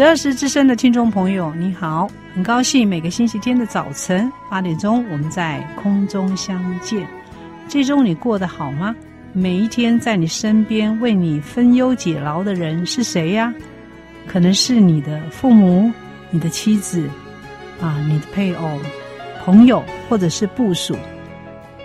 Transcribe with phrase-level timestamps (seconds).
[0.00, 7.06] 十二时之声的听众朋友，你好，很高兴每个星期天的早晨八点钟，我们在空中相见。
[7.68, 8.96] 这周你过得好吗？
[9.34, 13.52] 每一天在你身边为你分忧解劳的人是谁呀？
[14.26, 15.92] 可能是你的父母、
[16.30, 17.06] 你的妻子
[17.78, 18.78] 啊、你的配偶、
[19.44, 20.96] 朋友，或者是部属。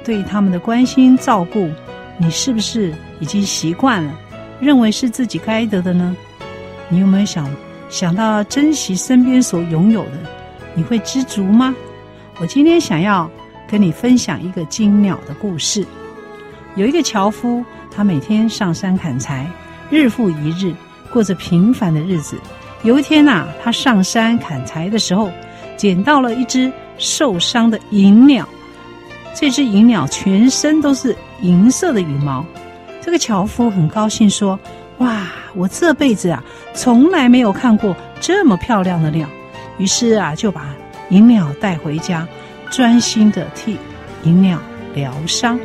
[0.05, 1.69] 对他们的关心照顾，
[2.17, 4.17] 你是不是已经习惯了，
[4.61, 6.15] 认为是自己该得的呢？
[6.87, 7.45] 你有没有想？
[7.95, 10.11] 想到珍惜身边所拥有的，
[10.73, 11.73] 你会知足吗？
[12.41, 13.31] 我今天想要
[13.69, 15.87] 跟你分享一个金鸟的故事。
[16.75, 19.49] 有一个樵夫，他每天上山砍柴，
[19.89, 20.73] 日复一日，
[21.09, 22.37] 过着平凡的日子。
[22.83, 25.31] 有一天呐、他上山砍柴的时候，
[25.77, 28.45] 捡到了一只受伤的银鸟。
[29.33, 32.45] 这只银鸟全身都是银色的羽毛。
[33.01, 34.59] 这个樵夫很高兴说。
[34.99, 35.27] 哇！
[35.57, 36.43] 我这辈子啊，
[36.73, 39.25] 从来没有看过这么漂亮的鸟。
[39.77, 40.75] 于是啊，就把
[41.09, 42.27] 银鸟带回家，
[42.69, 43.77] 专心的替
[44.23, 44.59] 银鸟
[44.93, 45.57] 疗伤。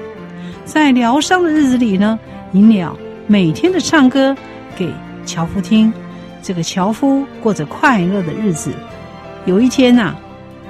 [0.65, 2.17] 在疗伤的日子里呢，
[2.53, 4.37] 银鸟每天的唱歌
[4.77, 4.93] 给
[5.27, 5.93] 樵夫听。
[6.41, 8.73] 这个樵夫过着快乐的日子。
[9.45, 10.15] 有一天呐、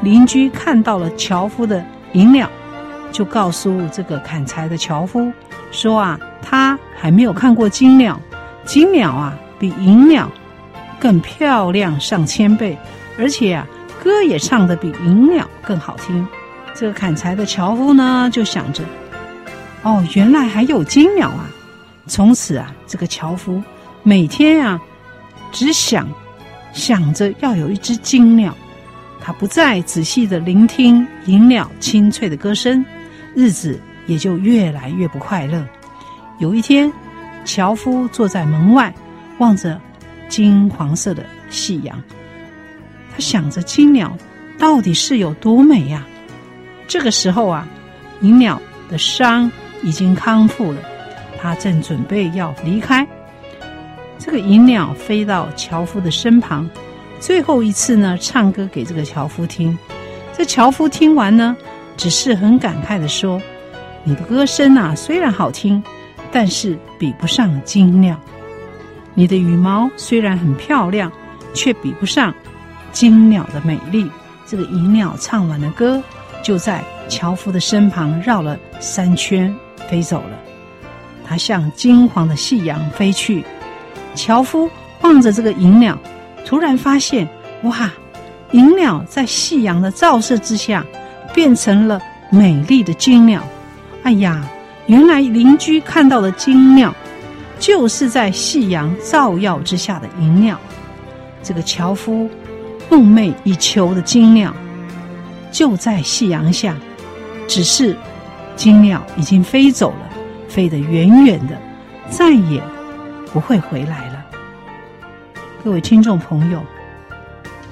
[0.00, 2.48] 邻居看到了樵夫的银鸟，
[3.12, 5.30] 就告诉这个砍柴的樵夫
[5.70, 8.18] 说啊，他还没有看过金鸟。
[8.64, 10.30] 金鸟啊，比银鸟
[10.98, 12.78] 更漂亮上千倍，
[13.18, 13.66] 而且啊，
[14.02, 16.26] 歌也唱得比银鸟更好听。
[16.74, 18.84] 这个砍柴的樵夫呢，就想着，
[19.82, 21.50] 哦，原来还有金鸟啊！
[22.06, 23.62] 从此啊，这个樵夫
[24.02, 24.80] 每天啊，
[25.52, 26.08] 只想
[26.72, 28.54] 想着要有一只金鸟，
[29.20, 32.84] 他不再仔细地聆听银鸟清脆的歌声，
[33.34, 35.66] 日子也就越来越不快乐。
[36.38, 36.90] 有一天，
[37.44, 38.94] 樵夫坐在门外，
[39.38, 39.80] 望着
[40.28, 42.00] 金黄色的夕阳。
[43.12, 44.16] 他想着金鸟
[44.58, 46.06] 到底是有多美呀？
[46.86, 47.66] 这个时候啊，
[48.20, 49.50] 银鸟的伤
[49.82, 50.78] 已经康复了，
[51.40, 53.06] 他正准备要离开。
[54.18, 56.68] 这个银鸟飞到樵夫的身旁，
[57.18, 59.76] 最后一次呢，唱歌给这个樵夫听。
[60.36, 61.56] 这樵夫听完呢，
[61.96, 63.40] 只是很感慨地说
[64.04, 65.82] ：“你的歌声啊，虽然好听。”
[66.32, 68.16] 但是比不上金鸟，
[69.14, 71.10] 你的羽毛虽然很漂亮，
[71.52, 72.32] 却比不上
[72.92, 74.08] 金鸟的美丽。
[74.46, 76.02] 这个银鸟唱完了歌，
[76.42, 79.54] 就在樵夫的身旁绕了三圈，
[79.88, 80.38] 飞走了。
[81.26, 83.44] 它向金黄的夕阳飞去。
[84.14, 84.68] 樵夫
[85.02, 85.98] 望着这个银鸟，
[86.44, 87.28] 突然发现，
[87.62, 87.90] 哇，
[88.52, 90.84] 银鸟在夕阳的照射之下，
[91.34, 93.42] 变成了美丽的金鸟。
[94.04, 94.44] 哎呀！
[94.90, 96.92] 原来邻居看到的金鸟，
[97.60, 100.58] 就是在夕阳照耀之下的银鸟。
[101.44, 102.28] 这个樵夫
[102.90, 104.52] 梦寐以求的金鸟，
[105.52, 106.74] 就在夕阳下，
[107.46, 107.96] 只是
[108.56, 110.10] 金鸟已经飞走了，
[110.48, 111.56] 飞得远远的，
[112.08, 112.60] 再也
[113.32, 114.26] 不会回来了。
[115.62, 116.60] 各位听众朋友，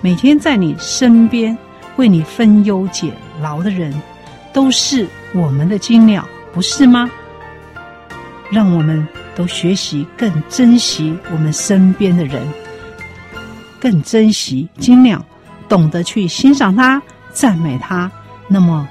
[0.00, 1.58] 每天在你身边
[1.96, 3.12] 为你分忧解
[3.42, 3.92] 劳的人，
[4.52, 5.04] 都是
[5.34, 6.24] 我们的金鸟。
[6.58, 7.08] 不是吗？
[8.50, 12.42] 让我们都学习更珍惜我们身边的人，
[13.78, 15.24] 更珍惜金鸟，
[15.68, 18.10] 懂得去欣赏它、赞美它，
[18.48, 18.88] 那么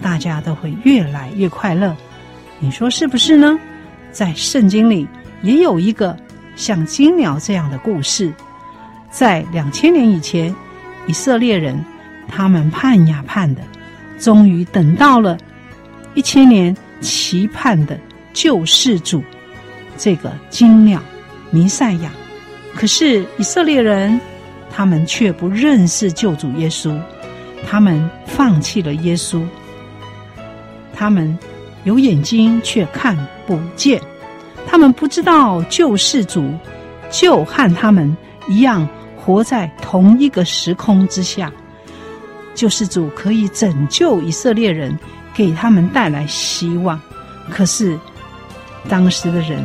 [0.00, 1.94] 大家都会越来越快乐。
[2.60, 3.58] 你说是不是呢？
[4.10, 5.06] 在圣经里
[5.42, 6.16] 也有一个
[6.56, 8.32] 像金鸟这样的故事，
[9.10, 10.56] 在两千年以前，
[11.06, 11.78] 以色列人
[12.26, 13.60] 他们盼呀盼的，
[14.18, 15.36] 终于等到了。
[16.14, 17.98] 一千年期盼的
[18.32, 19.22] 救世主，
[19.96, 21.02] 这个金鸟
[21.50, 22.10] 弥赛亚，
[22.74, 24.20] 可是以色列人
[24.70, 26.98] 他们却不认识救主耶稣，
[27.66, 29.42] 他们放弃了耶稣，
[30.94, 31.38] 他们
[31.84, 33.16] 有眼睛却看
[33.46, 34.00] 不见，
[34.66, 36.52] 他们不知道救世主
[37.10, 38.14] 就和他们
[38.48, 41.52] 一样活在同一个时空之下，
[42.54, 44.96] 救世主可以拯救以色列人。
[45.36, 46.98] 给他们带来希望，
[47.50, 47.98] 可是
[48.88, 49.62] 当时的人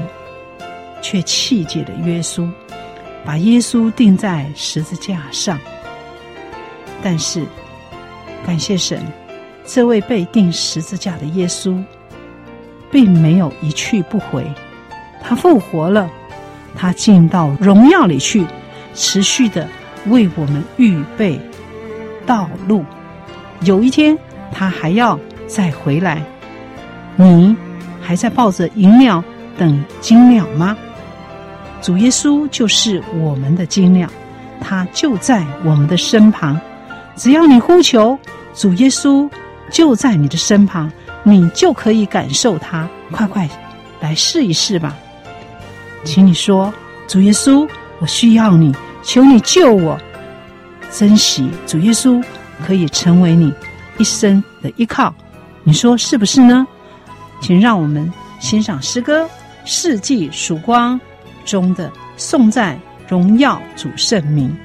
[1.01, 2.45] 却气解了耶稣，
[3.23, 5.57] 把耶稣钉在十字架上。
[7.01, 7.45] 但是
[8.45, 9.01] 感谢神，
[9.65, 11.81] 这位被钉十字架的耶稣，
[12.91, 14.45] 并没有一去不回，
[15.23, 16.09] 他复活了，
[16.75, 18.45] 他进到荣耀里去，
[18.93, 19.65] 持续的
[20.07, 21.39] 为我们预备
[22.25, 22.83] 道路。
[23.61, 24.17] 有一天，
[24.51, 25.17] 他还要
[25.53, 26.23] 再回来。
[27.17, 27.55] 你
[28.01, 29.21] 还在抱着银鸟
[29.57, 30.77] 等金鸟吗？
[31.81, 34.07] 主耶稣就是我们的金鸟，
[34.61, 36.59] 他就在我们的身旁。
[37.15, 38.17] 只要你呼求，
[38.53, 39.29] 主耶稣
[39.71, 40.89] 就在你的身旁，
[41.23, 42.87] 你就可以感受他。
[43.11, 43.49] 快快
[43.99, 44.95] 来试一试吧！
[46.05, 46.73] 请你说
[47.07, 47.67] ：“主耶稣，
[47.99, 49.99] 我需要你，求你救我。”
[50.89, 52.23] 珍惜主耶稣，
[52.65, 53.53] 可以成为你
[53.97, 55.13] 一生的依靠。
[55.63, 56.65] 你说是不是呢？
[57.39, 59.25] 请让我们欣赏诗歌
[59.65, 60.99] 《世纪曙光》
[61.49, 64.55] 中的颂赞荣耀主圣名。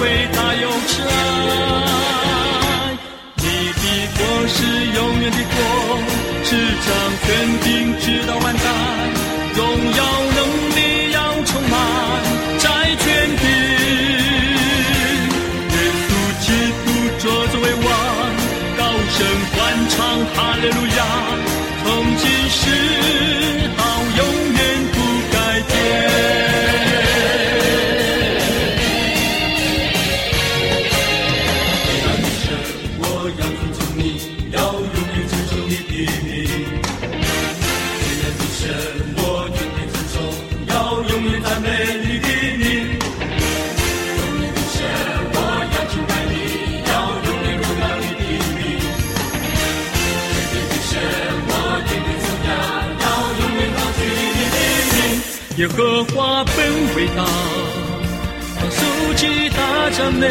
[0.00, 1.02] 伟大又痴
[3.36, 3.82] 你的
[4.16, 4.56] 国是
[4.96, 5.56] 永远的国
[6.42, 6.56] 执
[6.86, 6.88] 掌
[7.22, 7.26] 天
[7.64, 9.09] 命直到万代。
[55.76, 56.56] 和花本
[56.96, 57.24] 伟大，
[58.56, 58.78] 当竖
[59.14, 59.56] 起大
[59.90, 60.26] 赞美，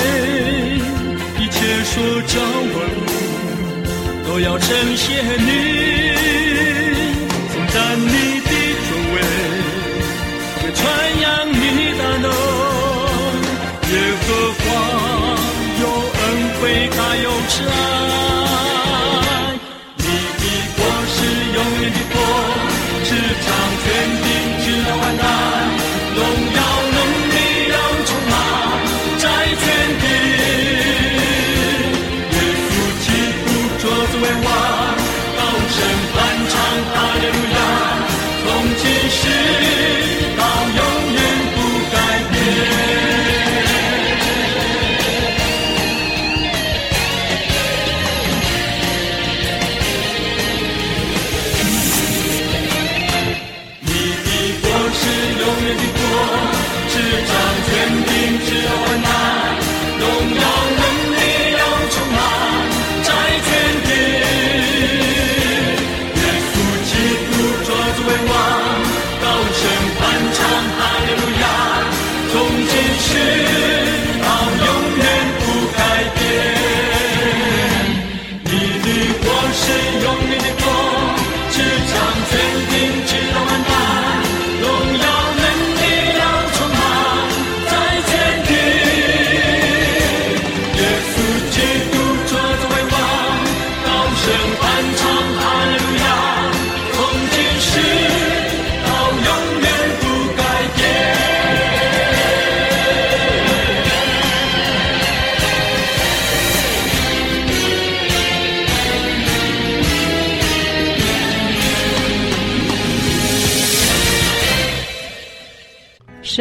[1.39, 3.07] 一切所造万物
[4.27, 5.51] 都要称谢你，
[7.51, 8.49] 颂赞你的
[8.85, 9.17] 作为，
[10.63, 10.79] 也传
[11.21, 11.53] 扬你
[11.97, 12.27] 的能。
[13.91, 14.27] 耶和
[14.59, 14.61] 华
[15.81, 15.83] 有
[16.19, 16.21] 恩
[16.61, 16.61] 惠，
[16.95, 17.73] 大有慈爱，
[19.97, 20.03] 你
[20.37, 20.43] 的
[20.75, 21.17] 国是
[21.55, 22.15] 永远的国，
[23.03, 23.09] 是
[23.45, 23.47] 掌
[23.83, 23.85] 权
[24.21, 24.58] 柄。
[25.11, 25.68] 十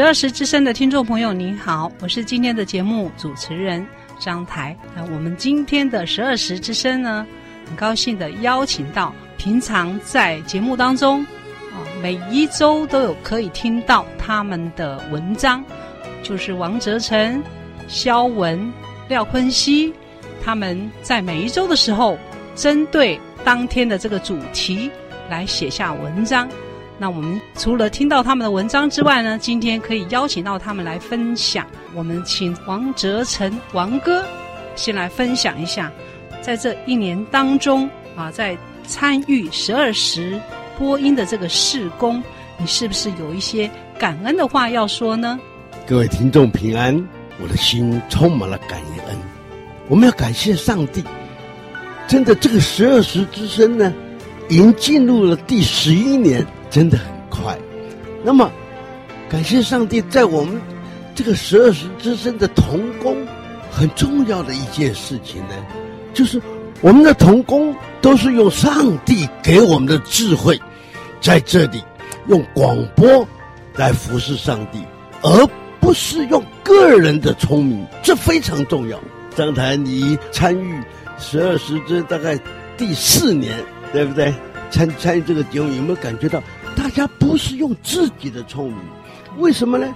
[0.09, 3.87] 二时之声的听众朋友，您好，我是今天的节目主持人
[4.19, 4.75] 张台。
[4.97, 7.27] 那我们今天的十二时之声呢，
[7.67, 11.23] 很高兴的邀请到平常在节目当中
[11.75, 15.63] 啊，每一周都有可以听到他们的文章，
[16.23, 17.45] 就是王哲成、
[17.87, 18.73] 肖文、
[19.11, 19.93] 廖坤熙，
[20.43, 22.19] 他们在每一周的时候，
[22.55, 24.91] 针对当天的这个主题
[25.29, 26.49] 来写下文章。
[27.01, 31.65] 那我们除了听到他们的文章之外呢，今天可以邀请到他们来分享。
[31.95, 34.25] 我们请王哲成王哥
[34.75, 35.93] 先来分享一下，
[36.43, 40.41] 在这一年当中啊，在参与十二时
[40.77, 42.21] 播音的这个事工，
[42.59, 45.39] 你是不是有一些感恩的话要说呢？
[45.87, 47.09] 各位听众平安，
[47.41, 49.17] 我的心充满了感恩。
[49.87, 51.05] 我们要感谢上帝，
[52.09, 53.95] 真的这个十二时之声呢，
[54.49, 56.45] 已经进入了第十一年。
[56.71, 57.59] 真的很快，
[58.23, 58.51] 那么
[59.29, 60.61] 感谢上帝，在我们
[61.15, 63.17] 这个十二时之身的童工，
[63.71, 65.55] 很重要的一件事情呢，
[66.13, 66.41] 就是
[66.81, 70.61] 我们的童工都是用上帝给我们的智慧，
[71.21, 71.83] 在这里
[72.27, 73.27] 用广播
[73.75, 74.83] 来服侍上帝，
[75.23, 75.49] 而
[75.81, 78.99] 不是用个人的聪明，这非常重要。
[79.35, 80.83] 张台，你参与
[81.19, 82.39] 十二时之大概
[82.77, 83.59] 第四年，
[83.93, 84.35] 对不对？
[84.71, 86.43] 参参与这个节目，有没有感觉到？
[86.79, 88.79] 大家不是用自己的聪明，
[89.39, 89.93] 为什么呢？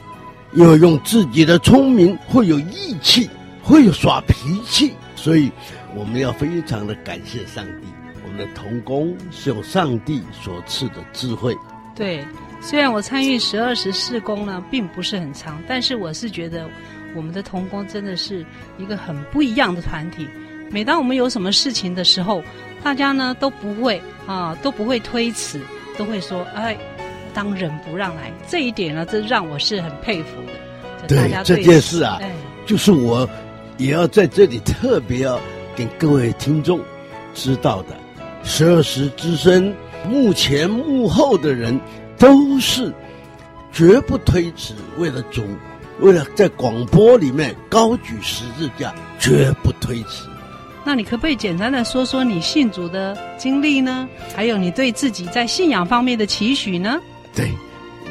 [0.53, 3.31] 因为用自己的聪明会有义气，
[3.63, 5.51] 会有耍脾气，所以
[5.95, 7.87] 我们要非常的感谢上帝。
[8.25, 11.57] 我们的童工是用上帝所赐的智慧。
[11.95, 12.27] 对，
[12.61, 16.69] 虽然我参与十二时事工呢，并不是很长，但是我是觉得
[17.15, 18.45] 我们的童工真的是
[18.77, 20.29] 一个很不一样的团体。
[20.69, 22.43] 每当我们有什么事情的时候，
[22.83, 25.61] 大家呢都不会啊，都不会推辞。
[25.99, 26.77] 都会说哎，
[27.35, 31.09] 当仁不让来，这一点呢，这让我是很佩服的。
[31.09, 32.31] 对，对这件事啊，哎、
[32.67, 33.29] 就是我
[33.77, 35.41] 也要在这里特别要
[35.75, 36.81] 给各位听众
[37.35, 37.89] 知道的。
[38.45, 39.75] 十二时之声
[40.09, 41.79] 幕前幕后的人
[42.19, 42.93] 都是
[43.73, 45.45] 绝不推辞，为了主，
[46.01, 50.29] 为了在广播里面高举十字架，绝不推辞。
[50.85, 54.09] 那你可不可以简单的说说你信主的经历呢？
[54.35, 57.01] 还有你对自己在信仰方面的期许呢？
[57.35, 57.51] 对，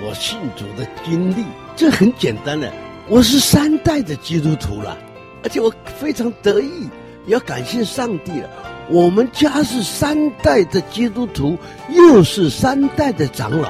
[0.02, 1.44] 我信主的经历，
[1.76, 2.72] 这很简单的，
[3.10, 4.98] 我是三代的基督徒了，
[5.44, 6.90] 而且我非常得意，
[7.28, 8.50] 要感谢上帝了。
[8.90, 11.58] 我们家是三代的基督徒，
[11.90, 13.70] 又是三代的长老，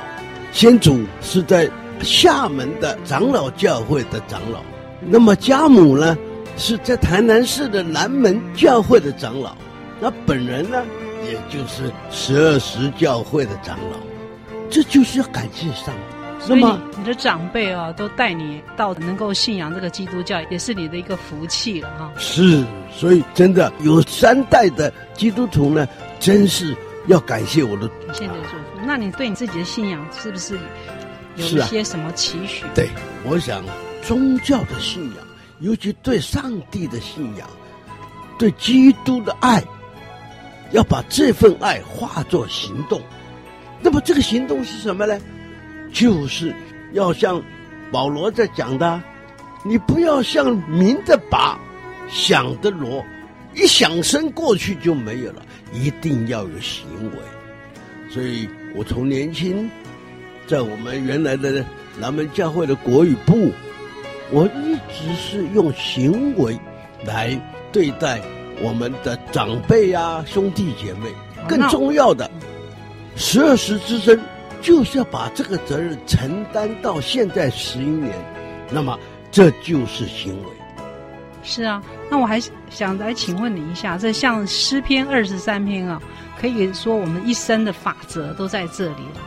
[0.51, 1.69] 先祖是在
[2.01, 4.59] 厦门的长老教会的长老，
[5.01, 6.17] 那么家母呢？
[6.57, 9.55] 是在台南市的南门教会的长老，
[9.99, 10.83] 那本人呢，
[11.25, 13.97] 也就是十二时教会的长老，
[14.69, 16.45] 这就是要感谢上帝。
[16.45, 16.63] 所以
[16.97, 22.11] 你，的长辈啊，都带你到能够信仰这个基督教，也是你的一个福气了哈。
[22.17, 25.87] 是，所以真的有三代的基督徒呢，
[26.19, 27.87] 真是要感谢我的。
[28.11, 28.55] 现在祝福。
[28.83, 30.57] 那你对你自己的信仰是不是
[31.35, 32.65] 有一些什么期许？
[32.65, 32.89] 啊、对，
[33.23, 33.63] 我想
[34.01, 35.30] 宗教的信仰。
[35.61, 37.47] 尤其对上帝的信仰，
[38.37, 39.63] 对基督的爱，
[40.71, 42.99] 要把这份爱化作行动。
[43.79, 45.19] 那么这个行动是什么呢？
[45.93, 46.51] 就是
[46.93, 47.41] 要像
[47.91, 49.01] 保罗在讲的，
[49.63, 51.59] 你不要像明的拔，
[52.09, 53.05] 响的锣，
[53.53, 57.17] 一响声过去就没有了，一定要有行为。
[58.09, 59.69] 所以我从年轻，
[60.47, 61.63] 在我们原来的
[61.99, 63.51] 南门教会的国语部。
[64.31, 66.57] 我一直是用行为
[67.05, 67.39] 来
[67.71, 68.21] 对待
[68.61, 71.09] 我们的长辈啊、兄弟姐妹。
[71.47, 72.29] 更重要的，
[73.15, 74.19] 十二时之身
[74.61, 78.13] 就是要把这个责任承担到现在十一年。
[78.69, 78.97] 那么，
[79.31, 80.49] 这就是行为。
[81.43, 85.99] 是啊，那我还想来请问你一下，这像诗篇二十三篇啊，
[86.39, 89.21] 可以说我们一生的法则都在这里了。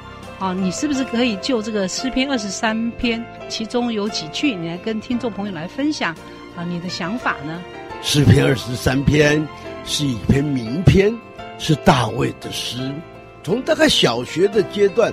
[0.44, 6.14] 啊，你是不是可以就这个诗篇二十三篇，其中有几句，你来跟听众朋友来分享
[6.54, 7.62] 啊你的想法呢？
[8.02, 9.42] 诗篇二十三篇
[9.86, 11.16] 是一篇名篇，
[11.58, 12.92] 是大卫的诗。
[13.42, 15.10] 从大概小学的阶段，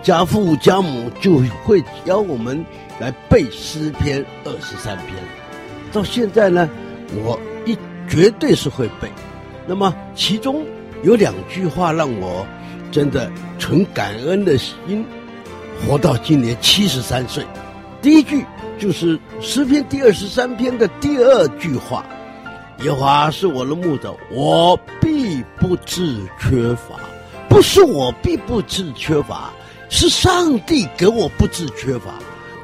[0.00, 2.64] 家父家母就会教我们
[3.00, 5.16] 来背诗篇二十三篇。
[5.92, 6.70] 到现在呢，
[7.24, 7.76] 我一
[8.08, 9.10] 绝对是会背。
[9.66, 10.64] 那么其中
[11.02, 12.46] 有两句话让我。
[12.92, 15.04] 真的存感恩的心，
[15.84, 17.44] 活到今年七十三岁。
[18.00, 18.44] 第一句
[18.78, 22.04] 就是诗篇第二十三篇的第二句话
[22.84, 27.00] ：“耶和华是我的牧者，我必不致缺乏。”
[27.48, 29.50] 不是我必不致缺乏，
[29.90, 32.14] 是上帝给我不致缺乏。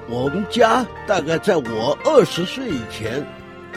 [0.08, 3.23] 我们家大概在我二十岁以前，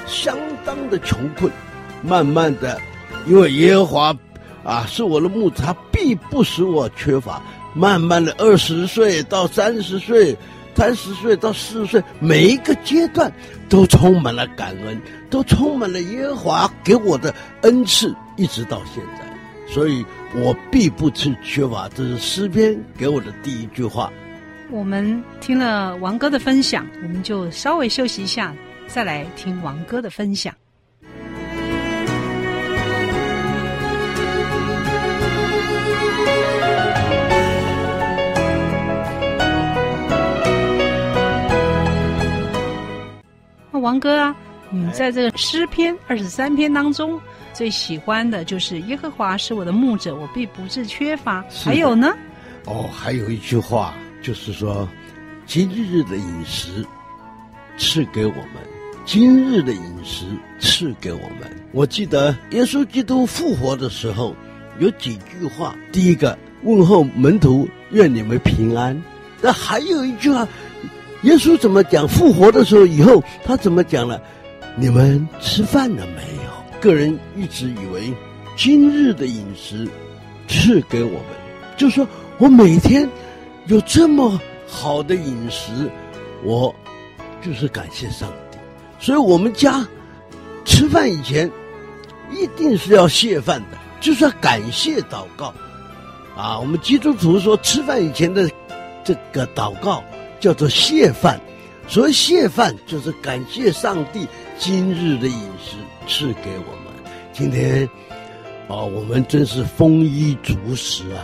[0.07, 1.51] 相当的穷困，
[2.01, 2.79] 慢慢的，
[3.27, 4.15] 因为耶和华
[4.63, 7.41] 啊是我的牧，他必不使我缺乏。
[7.73, 10.37] 慢慢的，二十岁到三十岁，
[10.75, 13.31] 三十岁到四十岁，每一个阶段
[13.69, 21.87] 都充满了感恩，都充满了耶和华给我的恩赐，一直到现在，所以我必不致缺乏。
[21.95, 24.11] 这是诗篇给我的第一句话。
[24.69, 28.53] 我们听了王哥的分享，我们就稍微休息一下，
[28.87, 30.53] 再来听王哥的分享。
[43.81, 44.35] 王哥啊，
[44.69, 47.19] 你在这个诗篇二十三篇当中，
[47.51, 51.43] 最喜欢的就是耶和华是我的牧者，我必不致缺乏。
[51.65, 52.13] 还有呢？
[52.65, 53.93] 哦，还有一句话。
[54.23, 54.87] 就是说，
[55.47, 56.85] 今日的饮食
[57.75, 58.53] 赐给我们，
[59.03, 60.25] 今日的饮食
[60.59, 61.51] 赐给我们。
[61.71, 64.35] 我记得耶稣基督复活的时候
[64.77, 68.95] 有几句话，第一个问候门徒，愿你们平安。
[69.41, 70.47] 那还有一句话，
[71.23, 72.07] 耶稣怎么讲？
[72.07, 74.21] 复活的时候以后，他怎么讲了？
[74.75, 76.79] 你们吃饭了没有？
[76.79, 78.13] 个人一直以为
[78.57, 79.87] 今日的饮食
[80.47, 81.25] 赐给我们，
[81.77, 83.09] 就说我每天。
[83.67, 85.71] 有这么好的饮食，
[86.43, 86.73] 我
[87.43, 88.57] 就是感谢上帝。
[88.99, 89.87] 所以，我们家
[90.65, 91.49] 吃饭以前
[92.31, 95.53] 一定是要谢饭的，就是要感谢祷告。
[96.35, 98.49] 啊，我们基督徒说吃饭以前的
[99.03, 100.03] 这个祷告
[100.41, 101.39] 叫做谢饭。
[101.87, 107.13] 所以，谢饭就是感谢上帝今日的饮食赐给我们。
[107.31, 107.87] 今天
[108.67, 111.23] 啊，我们真是丰衣足食啊！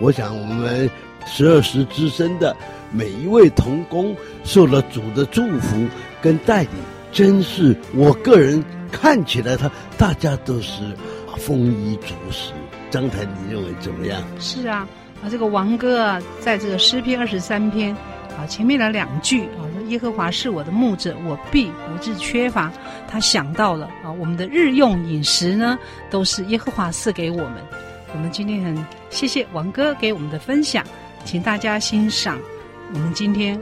[0.00, 0.88] 我想我们。
[1.24, 2.56] 十二时之身的
[2.90, 5.86] 每一位童工受了主的祝福
[6.20, 6.70] 跟带领，
[7.12, 8.60] 真是我个人
[8.90, 10.82] 看起来，他大家都是
[11.38, 12.50] 丰衣足食。
[12.90, 14.20] 张台，你认为怎么样？
[14.40, 14.88] 是啊，
[15.22, 17.96] 啊，这个王哥啊，在这个诗篇二十三篇
[18.38, 22.72] 啊前面的两句啊，说耶和华是我的牧者，我必不致缺乏。
[23.08, 25.78] 他想到了啊，我们的日用饮食呢，
[26.10, 27.54] 都是耶和华赐给我们。
[28.14, 30.84] 我们今天很谢谢王哥给我们的分享。
[31.24, 32.38] 请大家欣赏
[32.92, 33.58] 我们今天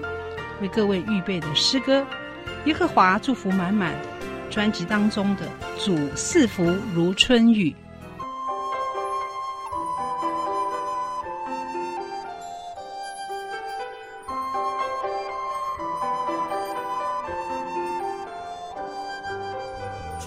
[0.63, 2.01] 为各位预备的诗歌
[2.65, 3.93] 《耶和华祝福满满》
[4.53, 5.47] 专辑当中的
[5.85, 7.71] 《主赐福如春雨》。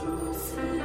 [0.06, 0.83] 如此。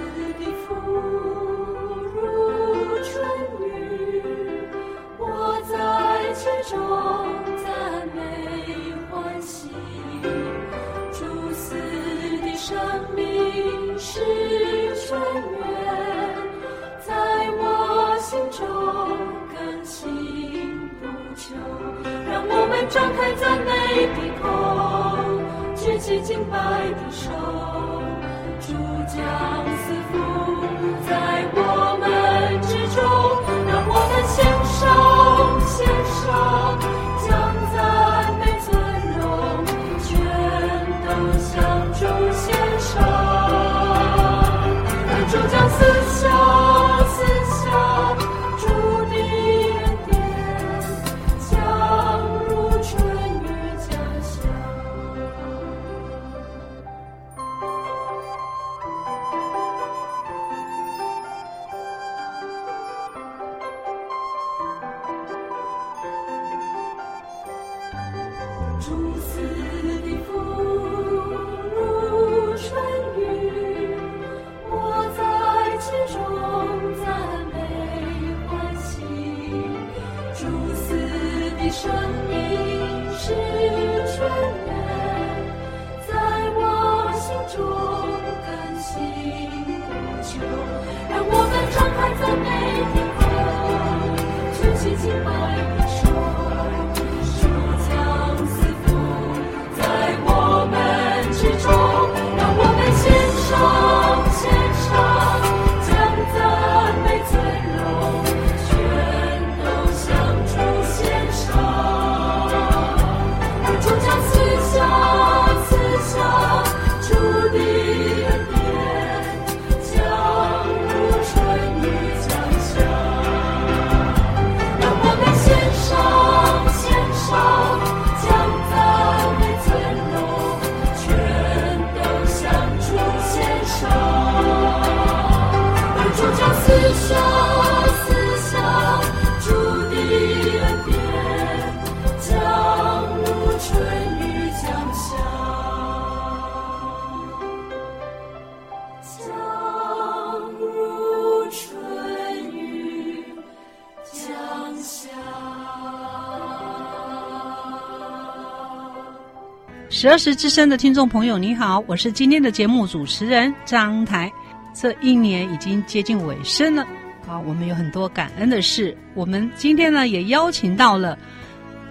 [160.01, 164.33] 十二时之声的听众朋友，你好，我是今天的节目主持人张台。
[164.73, 166.87] 这一年已经接近尾声了，
[167.27, 168.97] 啊，我们有很多感恩的事。
[169.15, 171.19] 我们今天呢，也邀请到了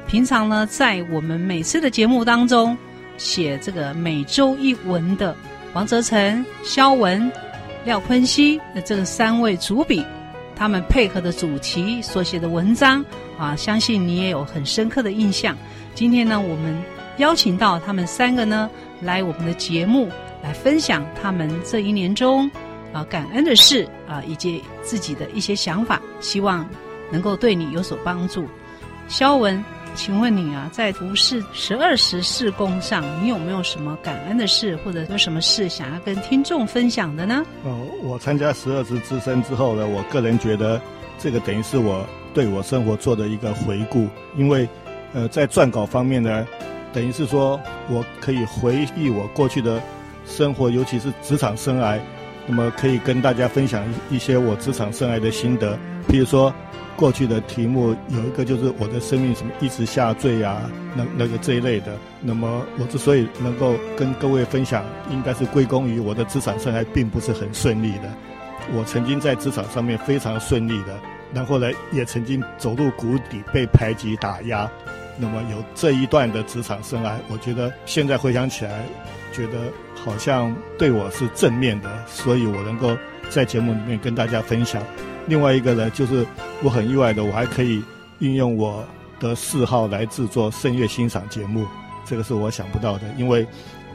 [0.07, 2.77] 平常呢，在我们每次的节目当中
[3.17, 5.35] 写这个每周一文的
[5.73, 7.29] 王泽成、肖文、
[7.83, 10.01] 廖坤熙的这三位主笔，
[10.55, 13.03] 他们配合的主题所写的文章
[13.37, 15.57] 啊，相信你也有很深刻的印象。
[15.93, 16.73] 今天呢，我们。
[17.17, 18.69] 邀请到他们三个呢，
[19.01, 20.09] 来我们的节目
[20.43, 22.49] 来分享他们这一年中
[22.93, 26.67] 啊感恩的事啊，以及自己的一些想法，希望
[27.11, 28.45] 能够对你有所帮助。
[29.07, 29.63] 萧文，
[29.95, 37.43] 请问你啊，在服事十二时事工上，你有没有什么感恩的事，或者有什么事想要跟听众分享的呢？
[37.63, 40.79] 哦，我参加十二时之声之后呢，我个人觉得
[41.17, 44.69] 这个等于是我对我生活做的一个回顾，因为
[45.13, 46.45] 呃，在撰稿方面呢。
[46.97, 49.79] 等于是说，我可以回忆我过去的
[50.25, 51.99] 生活，尤其是职场生涯，
[52.47, 55.77] 那么可以跟大家分享一些我职场生涯的心得。
[56.09, 56.51] 譬如说，
[56.95, 61.95] 过去的题目有一个就是我的生命什么一直下坠啊，那那个这一类的。
[62.19, 68.09] 那么我之所以能够跟各位分享，应该是归功于我的职场生涯并不是很顺利的。
[68.73, 70.99] 我曾经在职场上面非常顺利的，
[71.31, 74.67] 然后呢，也曾经走入谷底，被排挤打压。
[75.19, 78.85] 那么有这一段的职场生涯，我觉得现在回想起来，
[79.33, 82.95] 觉得好像对我是正面的，所以我能够
[83.29, 84.81] 在节目里面跟大家分享。
[85.27, 86.25] 另外一个呢，就是
[86.63, 87.83] 我很意外的，我还可以
[88.19, 88.85] 运用我
[89.19, 91.65] 的嗜好来制作声乐欣赏节目，
[92.05, 93.45] 这个是我想不到的，因为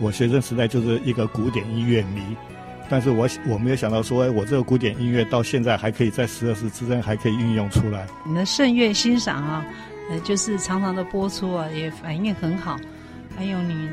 [0.00, 2.20] 我学生时代就是一个古典音乐迷，
[2.90, 8.06] 但是我我没有想到说，哎，我这个古典音乐到现在还可以在十二时之间还可以运用出来。
[8.26, 9.64] 你的声乐欣赏啊。
[10.20, 12.78] 就是常常的播出啊，也反应很好。
[13.36, 13.88] 还有你，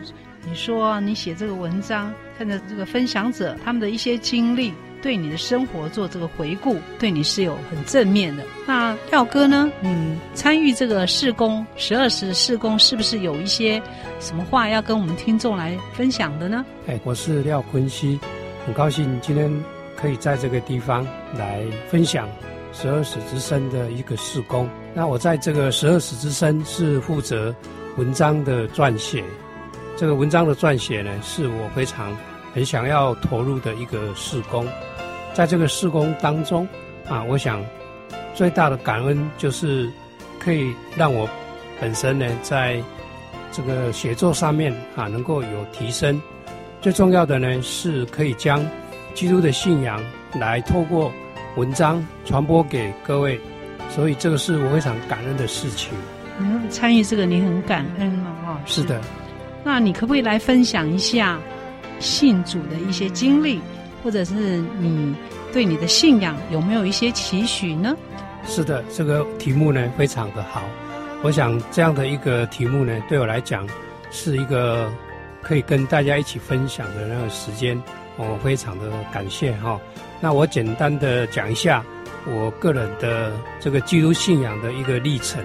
[0.45, 8.43] 你说你写这个文章，看着这个分享者他们的一些经历，对你的生活做这个回顾，对你是有很正面的。
[8.67, 9.71] 那廖哥呢？
[9.81, 13.81] 嗯，参与这个试工十二时试工，是不是有一些
[14.19, 16.65] 什么话要跟我们听众来分享的呢？
[16.87, 18.19] 哎，我是廖坤熙，
[18.65, 19.49] 很高兴今天
[19.95, 22.27] 可以在这个地方来分享。
[22.71, 27.53] 十二使之声的一个事工，那我在这个十二使之声是负责
[27.97, 29.23] 文章的撰写。
[29.97, 32.15] 这个文章的撰写呢，是我非常
[32.53, 34.65] 很想要投入的一个事工。
[35.33, 36.67] 在这个事工当中
[37.07, 37.61] 啊，我想
[38.33, 39.89] 最大的感恩就是
[40.39, 41.27] 可以让我
[41.81, 42.81] 本身呢，在
[43.51, 46.21] 这个写作上面啊，能够有提升。
[46.81, 48.65] 最重要的呢，是可以将
[49.13, 50.01] 基督的信仰
[50.39, 51.11] 来透过。
[51.55, 53.39] 文章传播给各位，
[53.89, 55.91] 所以这个是我非常感恩的事情。
[56.39, 58.35] 嗯，参与这个你很感恩嘛？
[58.45, 59.01] 哈，是的。
[59.63, 61.37] 那你可不可以来分享一下
[61.99, 63.59] 信主的一些经历，
[64.03, 65.13] 或者是你
[65.51, 67.95] 对你的信仰有没有一些期许呢？
[68.45, 70.63] 是的，这个题目呢非常的好。
[71.21, 73.67] 我想这样的一个题目呢，对我来讲
[74.11, 74.89] 是一个
[75.41, 77.77] 可以跟大家一起分享的那个时间，
[78.27, 79.79] 我非常的感谢哈。
[80.19, 81.83] 那我简单的讲一下
[82.27, 85.41] 我个人的这个基督信仰的一个历程。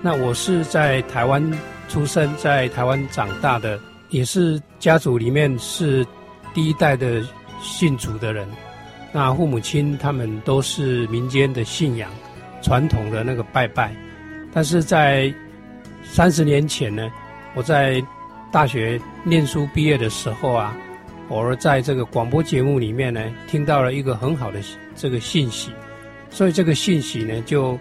[0.00, 1.52] 那我是在台湾
[1.88, 6.06] 出生，在台湾长大的，也是家族里面是
[6.54, 7.22] 第一代的
[7.60, 8.48] 信主的人。
[9.12, 12.10] 那父母亲他们都是民间的信仰，
[12.62, 13.94] 传统的那个拜拜。
[14.52, 15.32] 但是在
[16.02, 17.10] 三十年前呢，
[17.54, 18.02] 我在
[18.50, 20.74] 大学念书毕业的时候啊。
[21.30, 24.60] 偶尔在这个广播节目里面呢，听到了一个很好的
[24.96, 25.70] 这个信息，
[26.30, 27.78] 所以这个信息呢，就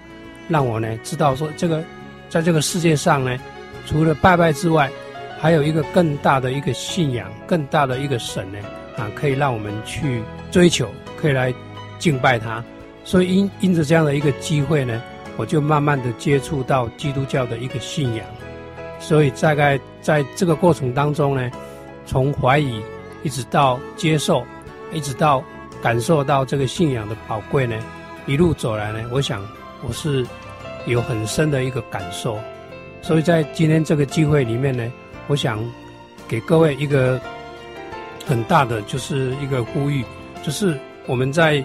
[0.50, 1.82] 让我呢知道说，这个
[2.28, 3.38] 在这个世界上呢，
[3.86, 4.92] 除了拜拜之外，
[5.40, 8.60] 还有一个更大的一个信仰，更大的一个神呢，
[8.98, 11.54] 啊，可以让我们去追求，可以来
[12.00, 12.62] 敬拜他。
[13.06, 15.02] 所以因因着这样的一个机会呢，
[15.38, 18.26] 我就慢慢的接触到基督教的一个信仰。
[19.00, 21.50] 所以大概在这个过程当中呢，
[22.06, 22.82] 从怀疑。
[23.28, 24.46] 一直到接受，
[24.94, 25.44] 一直到
[25.84, 27.78] 感受到这个信仰的宝贵呢，
[28.26, 29.46] 一路走来呢，我想
[29.86, 30.26] 我是
[30.86, 32.40] 有很深的一个感受，
[33.02, 34.90] 所以在今天这个机会里面呢，
[35.28, 35.60] 我想
[36.26, 37.20] 给各位一个
[38.26, 40.06] 很大的就是一个呼吁，
[40.42, 41.62] 就是我们在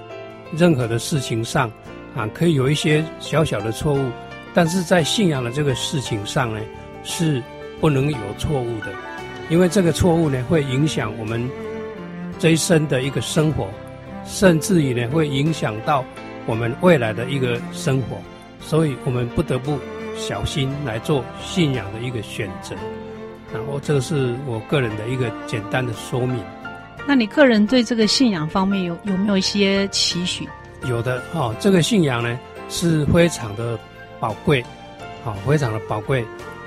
[0.51, 1.71] 任何的事情上
[2.17, 4.11] 啊，可以有一些小小的错误，
[4.53, 6.61] 但是在信仰的这个事情上呢，
[7.05, 7.41] 是
[7.81, 8.87] 不能有错误的，
[9.53, 11.47] 因为这个错误呢，会影响我们
[12.39, 13.69] 这一生的一个生活，
[14.25, 16.03] 甚至于呢，会影响到
[16.47, 18.17] 我们未来的一个生活，
[18.63, 19.79] 所以我们不得不
[20.17, 22.75] 小心来做信仰的一个选择。
[23.53, 26.43] 然后，这个是我个人的一个简单的说明。
[27.07, 30.49] 那你个人对这个信仰方面有有没有一些期许？
[30.89, 32.39] 有的哦，这个信仰呢
[32.71, 33.79] 是非常的
[34.19, 34.65] 宝贵，
[35.23, 36.25] 好、哦，非常的宝贵。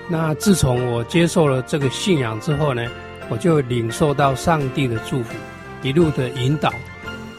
[0.09, 2.85] 那自从我接受了这个信仰之后呢，
[3.29, 5.35] 我就领受到上帝的祝福，
[5.81, 6.69] 一路的引导，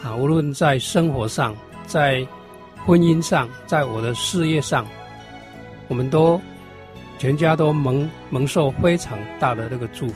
[0.03, 2.27] 啊，无论在生活上，在
[2.85, 4.85] 婚姻上，在我的事业上，
[5.87, 6.39] 我们都
[7.17, 10.15] 全家都蒙蒙受非常大的那个祝福。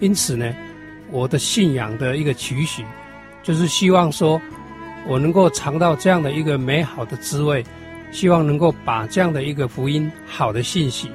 [0.00, 0.54] 因此呢。
[1.12, 2.84] 我的信仰的一个期许，
[3.40, 4.42] 就是希望说，
[5.06, 7.64] 我能够尝到这样的一个美好的滋味，
[8.10, 11.08] 希望能够把这样的一个福音好的信息，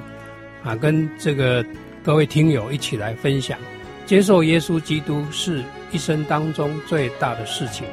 [0.64, 1.64] 啊，跟这个
[2.02, 3.58] 各位听友一起来分享。
[4.04, 7.86] 接受耶稣基督是一生当中最大的事情，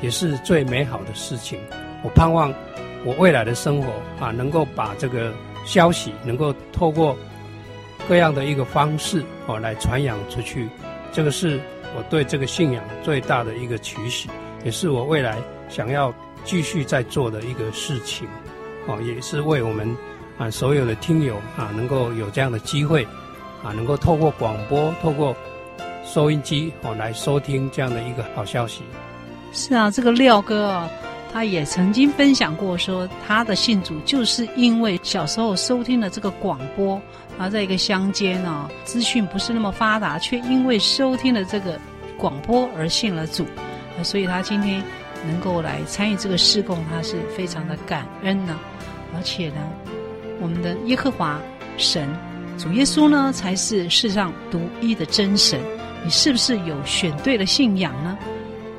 [0.00, 1.58] 也是最美好的事情。
[2.02, 2.52] 我盼望
[3.04, 5.32] 我未来的生活啊，能够把这个
[5.64, 7.16] 消息能够透过
[8.08, 10.68] 各样的一个方式哦，来传扬出去。
[11.12, 11.60] 这个是
[11.96, 14.28] 我对这个信仰最大的一个期许，
[14.64, 16.12] 也是我未来想要
[16.44, 18.26] 继续在做的一个事情，
[18.88, 19.96] 哦，也是为我们
[20.42, 23.04] 啊所有的听友啊能够有这样的机会，
[23.62, 25.36] 啊能够透过广播、透过
[26.04, 28.82] 收音机哦来收听这样的一个好消息。
[29.52, 30.90] 是啊，这个廖哥啊，
[31.32, 37.00] 他也曾经分享过说，他的信主就是因为小时候收听了这个广播。
[37.38, 41.78] 而在一个乡间啊，资讯不是那么发达，却因为收听了这个
[42.18, 43.46] 广播而信了主，
[44.02, 44.82] 所以他今天
[45.26, 48.58] 能够来参与这个事工，他是非常的感恩呢。
[49.14, 49.56] 而且呢，
[50.42, 51.40] 我们的耶和华
[51.78, 52.08] 神
[52.58, 55.60] 主耶稣呢，才是世上独一的真神。
[56.04, 58.18] 你是不是有选对了信仰呢？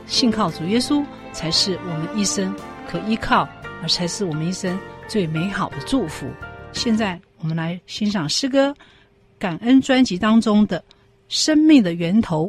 [0.05, 2.53] 信靠主耶稣，才是我们一生
[2.87, 3.47] 可依靠，
[3.81, 6.27] 而才是我们一生最美好的祝福。
[6.73, 7.19] 现在。
[7.39, 8.69] 我们来欣赏诗歌
[9.37, 10.79] 《感恩专辑》当中的
[11.27, 12.45] 《生命的源头》。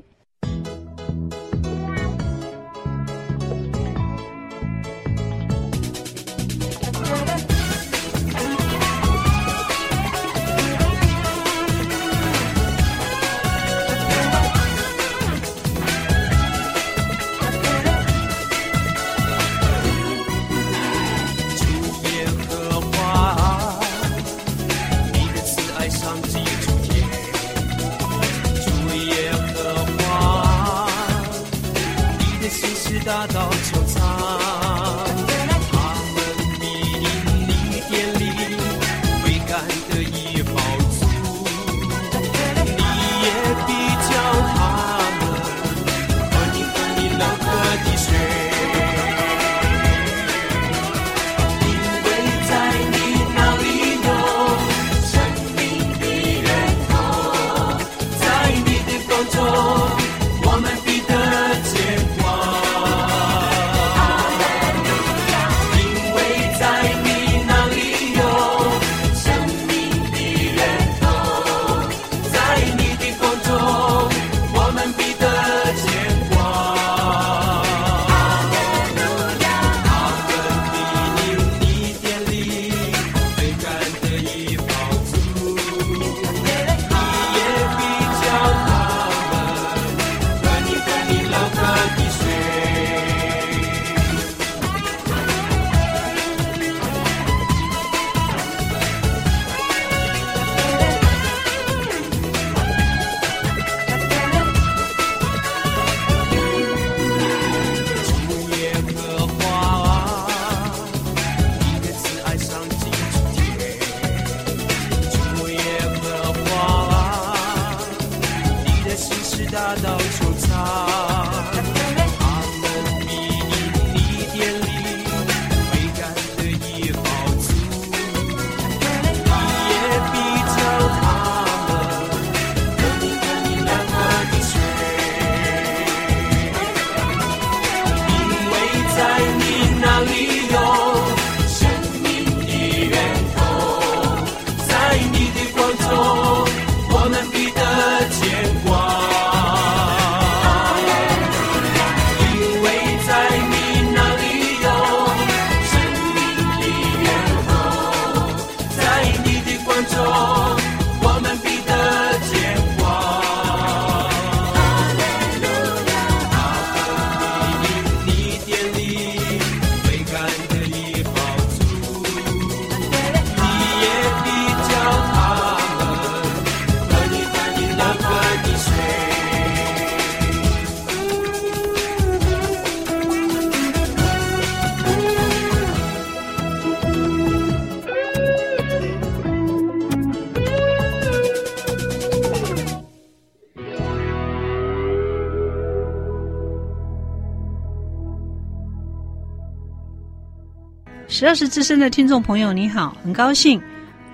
[201.25, 203.59] 十二时之声的听众朋友，你好，很高兴，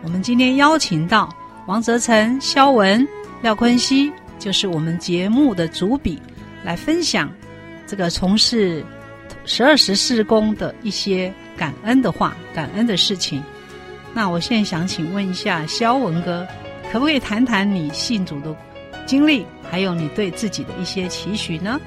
[0.04, 1.28] 我们今天邀请到
[1.66, 3.04] 王泽成、肖文、
[3.42, 6.22] 廖坤熙，就是我们节目的主笔，
[6.62, 7.28] 来分享
[7.84, 8.84] 这个从事
[9.44, 13.42] 十二时事工的一些感恩的话、感恩的事情。
[14.14, 16.46] 那我现在想请问一下肖文哥，
[16.92, 18.56] 可不可以谈谈你信主的
[19.04, 21.80] 经历，还有你对自己的一些期许呢？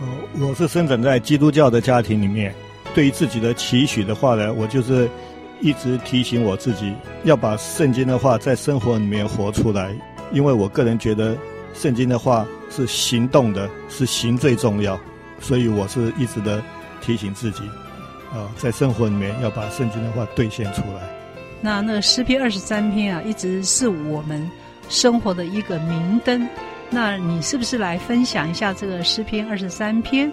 [0.00, 2.52] 哦，我是生长在基督教的家庭里面。
[2.94, 5.10] 对于自己的期许的话呢，我就是
[5.60, 9.92] 一直提醒我自己要把圣经的话在生活里面活出来，
[10.32, 11.36] 因为我个人觉得
[11.74, 14.98] 圣经的话是行动的，是行最重要，
[15.40, 16.62] 所以我是一直的
[17.00, 17.62] 提醒自己，
[18.32, 21.02] 啊，在生活里面要把圣经的话兑现出来。
[21.60, 24.48] 那那个诗篇二十三篇啊，一直是我们
[24.88, 26.46] 生活的一个明灯。
[26.90, 30.30] 那你是不是来分享一下这个诗篇二十三篇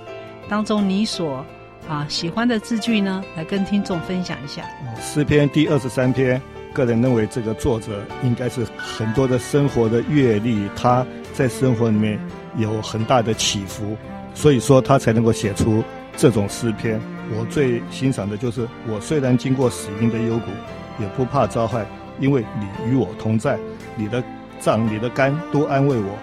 [0.47, 1.43] 当中你所？
[1.87, 4.63] 啊，喜欢的字句呢，来跟听众分享一下。
[5.01, 6.41] 诗篇第二十三篇，
[6.73, 12.19] 个人认为这个作者应该是很多的生活的阅历，他在生活里面
[12.55, 13.97] 有很大的起伏，
[14.33, 15.83] 所以说他才能够写出
[16.15, 16.99] 这种诗篇。
[17.37, 20.51] 我最欣赏的就是，我虽然经过死荫的幽谷，
[20.99, 21.85] 也不怕遭害，
[22.19, 23.57] 因为你与我同在，
[23.95, 24.23] 你的
[24.59, 26.17] 杖、你的肝都安慰我。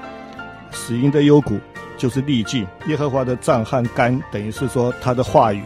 [0.71, 1.59] 死荫的幽谷。
[1.98, 5.62] 就是历尽耶和华的杖和竿，等于是说他的话语，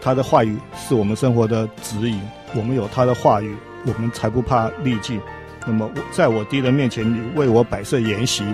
[0.00, 2.20] 他的话语是我们生活的指引。
[2.54, 3.56] 我们有他的话语，
[3.86, 5.18] 我们才不怕历尽。
[5.66, 8.44] 那么在我敌人面前，你为我摆设筵席。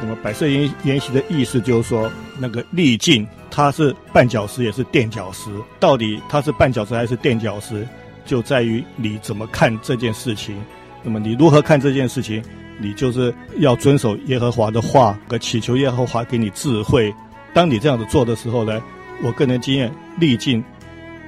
[0.00, 7.86] 那么摆设筵筵席的意思就是说，那个历尽它是绊脚石也是垫脚石，到底它是绊脚石还是垫脚石，
[8.24, 10.62] 就在于你怎么看这件事情。
[11.02, 12.42] 那么你如何看这件事情？
[12.78, 17.14] 你就是要遵守耶和华的话，和祈求耶和华给你智慧。
[17.52, 18.82] 当你这样子做的时候呢，
[19.22, 20.62] 我个人经验，逆境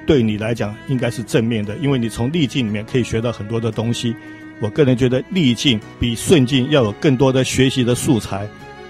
[0.05, 4.13] 对你来讲应该是正面的，因为你从逆境里面可以学到很多的东西。
[4.59, 8.45] 我个人觉得逆境比顺境要有更多的学习的素材。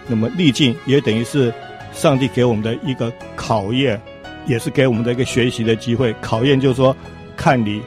[0.08, 1.54] 那么逆境也等于是
[1.94, 4.02] 上帝给我们的一个考验，
[4.48, 6.12] 也是给我们的一个学习的机会。
[6.22, 6.96] 考验就是说，
[7.36, 7.82] 看你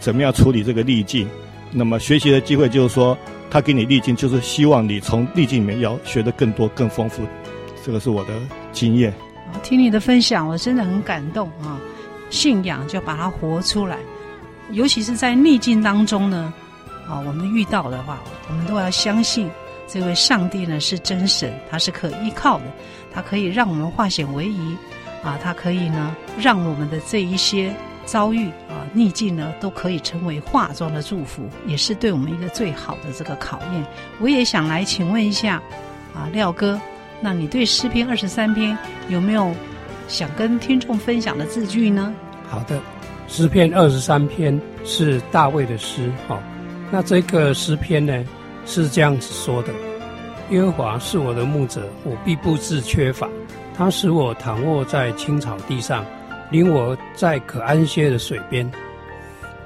[0.00, 1.28] 怎么样处理这个逆境。
[1.70, 3.16] 那么学习的机会就是说。
[3.56, 7.26] 他给你逆境，就是希望你从逆境里面要学得更多、更丰富。
[7.82, 8.34] 这个是我的
[8.70, 9.10] 经验。
[9.62, 11.80] 听你的分享，我真的很感动啊！
[12.28, 13.96] 信仰就把它活出来，
[14.72, 16.52] 尤其是在逆境当中呢，
[17.08, 18.18] 啊，我们遇到的话，
[18.50, 19.48] 我们都要相信
[19.88, 22.64] 这位上帝呢是真神，他是可依靠的，
[23.10, 24.76] 他可以让我们化险为夷
[25.24, 27.74] 啊，他可以呢让我们的这一些。
[28.06, 33.84] 遭遇啊逆境呢，都可以成为化妆的祝福，也是对我们一个最好的这个考验。
[34.20, 35.60] 我也想来请问一下
[36.14, 36.80] 啊，廖哥，
[37.20, 39.52] 那你对诗篇二十三篇有没有
[40.08, 42.14] 想跟听众分享的字句呢？
[42.48, 42.80] 好的，
[43.28, 46.38] 诗篇二十三篇是大卫的诗，好、哦，
[46.90, 48.24] 那这个诗篇呢
[48.64, 49.72] 是这样子说的：
[50.50, 53.28] 耶和华是我的牧者，我必不致缺乏，
[53.76, 56.04] 他使我躺卧在青草地上。
[56.50, 58.70] 领我在可安歇的水边，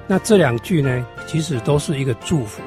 [0.07, 2.61] 那这两句呢，其实都是一个祝福。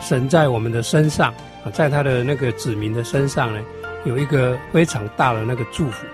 [0.00, 1.32] 神在我们的身上，
[1.72, 3.60] 在他的那个子民的身上呢，
[4.04, 6.04] 有一个非常大的那个祝福。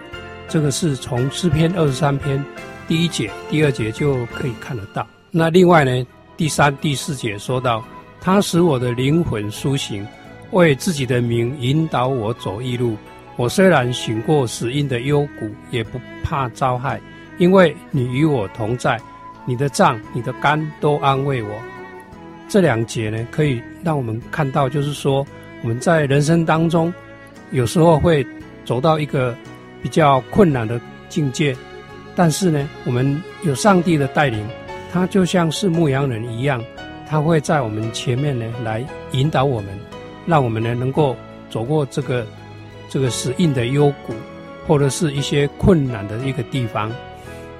[0.48, 2.44] 这个是从诗篇二十三篇
[2.86, 5.06] 第一节、第二节就可以看得到。
[5.30, 7.82] 那另外呢，第三、第四节说到，
[8.20, 10.06] 他使我的灵魂苏醒，
[10.50, 12.96] 为自己的名引导我走义路。
[13.36, 17.00] 我虽然行过死荫的幽谷，也不怕遭害。
[17.40, 19.00] 因为你与我同在，
[19.46, 21.50] 你的杖、你的肝都安慰我。
[22.46, 25.26] 这两节呢，可以让我们看到，就是说
[25.62, 26.92] 我们在人生当中，
[27.50, 28.26] 有时候会
[28.66, 29.34] 走到一个
[29.82, 30.78] 比较困难的
[31.08, 31.56] 境界，
[32.14, 34.46] 但是呢，我们有上帝的带领，
[34.92, 36.62] 他就像是牧羊人一样，
[37.08, 39.70] 他会在我们前面呢来引导我们，
[40.26, 41.16] 让我们呢能够
[41.48, 42.26] 走过这个
[42.90, 44.12] 这个死硬的幽谷，
[44.66, 46.92] 或者是一些困难的一个地方。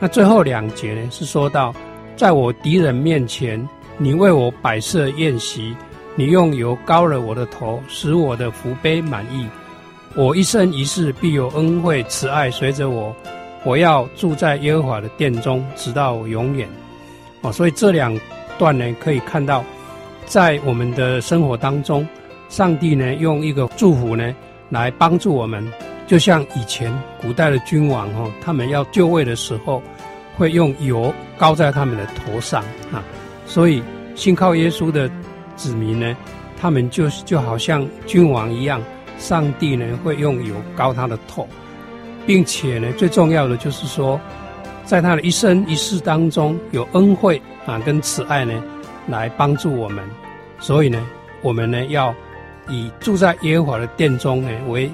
[0.03, 1.75] 那最后两节呢，是说到，
[2.17, 5.77] 在我敌人面前，你为我摆设宴席，
[6.17, 9.47] 你用油膏了我的头，使我的福杯满溢。
[10.17, 13.15] 我一生一世必有恩惠慈爱随着我，
[13.63, 16.67] 我要住在耶和华的殿中，直到永远。
[17.43, 18.19] 哦，所以这两
[18.59, 19.63] 段呢，可以看到，
[20.25, 22.09] 在我们的生活当中，
[22.49, 24.35] 上帝呢用一个祝福呢
[24.71, 25.71] 来帮助我们。
[26.11, 26.93] 就像以前
[27.23, 29.81] 古代的君王哈，他们要就位的时候，
[30.37, 33.01] 会用油膏在他们的头上啊。
[33.47, 33.81] 所以
[34.17, 35.09] 信靠耶稣的
[35.55, 36.17] 子民呢，
[36.61, 38.83] 他们就就好像君王一样，
[39.21, 41.47] 上帝呢会用油膏他的头，
[42.27, 44.21] 并且呢最重要的就是说，
[44.85, 48.61] 在他的一生一世当中有恩惠啊跟慈爱呢，
[49.07, 50.05] 来帮助我们。
[50.59, 51.07] 所以呢，
[51.41, 52.13] 我们呢要
[52.69, 54.91] 以住在耶和华的殿中呢为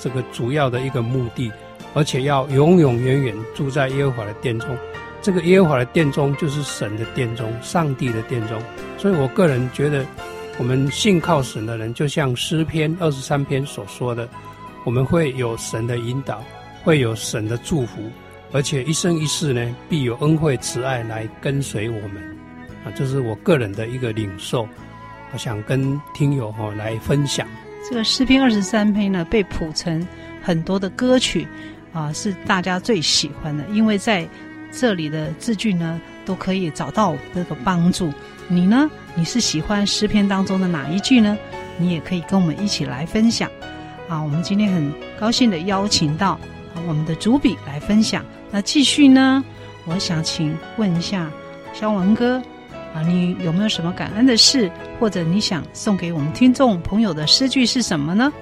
[0.00, 1.52] 这个主要的一个目的，
[1.94, 4.68] 而且要永永远远住在耶和华的殿中。
[5.22, 8.58] 这个耶和华的殿中就是神的殿中，上帝的殿中。
[8.96, 10.04] 所以我个人觉得，
[10.56, 14.26] 我们信靠神的人，就像诗篇二十三篇所说的，
[14.84, 16.42] 我们会有神的引导，
[16.82, 18.00] 会有神的祝福，
[18.50, 22.16] 而且一生一世呢，必有恩惠慈爱来跟随我们。
[22.82, 24.66] 啊，这是我个人的一个领受，
[25.34, 27.46] 我想跟听友哈来分享。
[27.88, 30.06] 这个诗篇二十三篇呢，被谱成
[30.42, 31.46] 很多的歌曲，
[31.92, 34.28] 啊，是大家最喜欢的，因为在
[34.70, 38.12] 这里的字句呢，都可以找到这个帮助。
[38.48, 38.90] 你呢？
[39.14, 41.36] 你是喜欢诗篇当中的哪一句呢？
[41.78, 43.50] 你也可以跟我们一起来分享。
[44.08, 46.38] 啊，我们今天很高兴的邀请到
[46.86, 48.24] 我们的主笔来分享。
[48.50, 49.42] 那继续呢，
[49.86, 51.30] 我想请问一下
[51.72, 52.42] 肖文哥，
[52.94, 58.32] 啊，你有没有什么感恩的事，或者你想送给我们听众朋友的诗句是什么呢？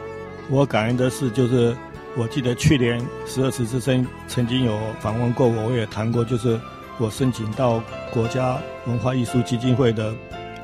[0.50, 1.76] 我感恩的事就是。
[2.16, 6.58] 我记得去年十二时之声曾经有访问过我，我也谈过，就是
[6.96, 7.80] 我申请到
[8.10, 10.12] 国家文化艺术基金会的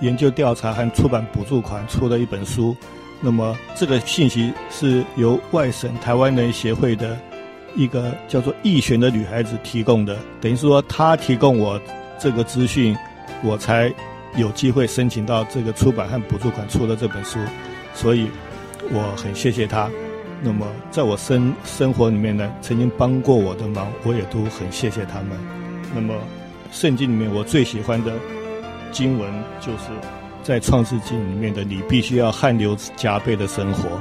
[0.01, 2.77] 研究调查和出版补助款出了一本书。
[3.21, 7.17] 那么这个信息是由外省台湾人协会的
[7.77, 11.81] 一个叫做易璇的女孩子提供的，等于说她提供我
[12.19, 12.97] 这个资讯，
[13.45, 13.93] 我才
[14.37, 17.39] 有机会申请到这个出版和补助款出了这本书，
[17.95, 18.29] 所以
[18.91, 19.89] 我很谢谢他。
[20.43, 25.31] 那么，在我生生活里面呢，曾经帮过我的忙，我也都很谢谢他们。
[25.95, 26.15] 那么，
[26.73, 28.13] 圣经里面我最喜欢的
[28.91, 29.91] 经文，就是
[30.43, 34.01] 在创世纪里面的“你必须要汗流浃背的生活”，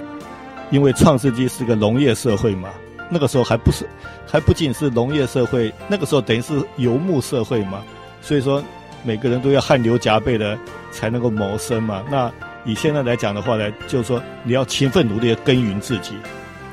[0.72, 2.70] 因为创世纪是个农业社会嘛，
[3.10, 3.88] 那个时候还不是，
[4.28, 7.84] 还不仅是农业社会，那个时候等于是游牧社会嘛，
[8.22, 8.62] 所以说
[9.04, 10.58] 每个人都要汗流浃背的
[10.92, 12.04] 才能够谋生嘛。
[12.10, 12.32] 那
[12.66, 16.16] 以现在来讲的话呢，就是说你要勤奋努力的耕耘自己，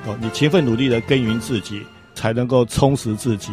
[0.06, 3.52] 哦，你勤奋努力的耕耘自己，才能够充实自己。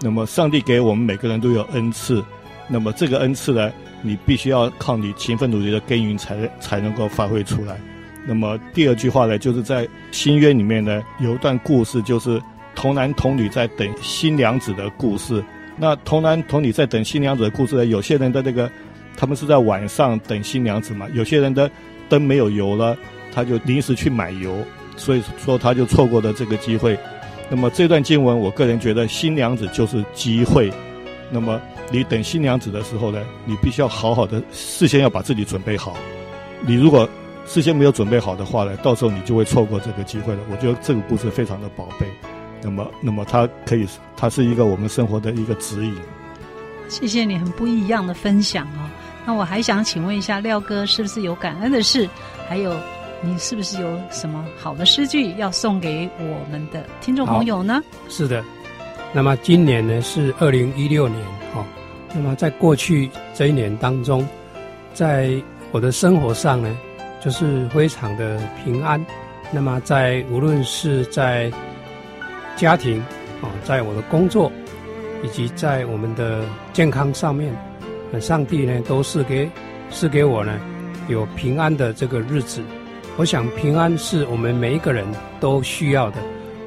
[0.00, 2.22] 那么上帝给我们每个人都有恩赐，
[2.68, 7.78] 那么这个恩赐呢，你必须要靠你勤奋努力的耕耘才才能够发挥出来。
[8.26, 12.40] 那么第二句话呢，就是在新约里面呢，有一段故事，就是
[12.74, 15.42] 童男童女在等新娘子的故事。
[15.76, 18.70] 那童男童女在等新娘子的故事呢，有些人的那个。
[19.16, 21.06] 他们是在晚上等新娘子嘛？
[21.12, 21.70] 有些人的
[22.08, 22.96] 灯没有油了，
[23.34, 24.64] 他就临时去买油，
[24.96, 26.98] 所以说他就错过了这个机会。
[27.50, 30.72] 那么这段经文，我个人觉得新娘子就是机会。
[31.30, 31.60] 那么
[31.90, 35.94] 你等新娘子的时候呢，你必须要好好的事先要把自己准备好。
[36.62, 37.06] 你如果
[37.44, 40.40] 事先没有准备好的话呢，到时候你就会错过这个机会了。
[40.50, 42.06] 我觉得这个故事非常的宝贝。
[42.62, 43.86] 那么，那么它可以，
[44.16, 45.96] 它是一个我们生活的一个指引。
[46.88, 48.88] 谢谢你很不一样的分享哦。
[49.24, 52.08] 那我还想请问一下廖哥，是不是有感恩的事？
[52.48, 52.74] 还有，
[53.22, 57.80] 你是不是有什么好的诗句要送给我们的听众朋友呢？
[58.08, 58.42] 是的。
[59.12, 61.64] 那么今年呢是二零一六年，哈、哦。
[62.14, 64.26] 那么在过去这一年当中，
[64.92, 65.30] 在
[65.70, 66.76] 我的生活上呢，
[67.22, 69.04] 就是非常的平安。
[69.52, 71.52] 那么在无论是在
[72.60, 73.00] 家庭，
[73.40, 74.52] 啊、在我的工作。
[75.22, 76.42] 以及在我们的
[76.72, 77.54] 健康上面，
[78.18, 79.50] 上帝呢都是给
[79.90, 80.58] 是给我呢
[81.08, 82.62] 有平安的这个日子。
[83.18, 85.06] 我想平安是我们每一个人
[85.38, 86.16] 都需要的，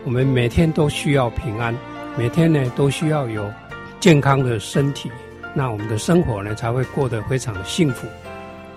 [0.05, 1.75] 我们每天都需要平安，
[2.15, 3.51] 每天呢都需要有
[3.99, 5.09] 健康的身体，
[5.55, 8.05] 那我们的生活呢才会过得非常的幸福。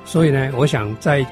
[0.07, 1.23] 所以呢，我想在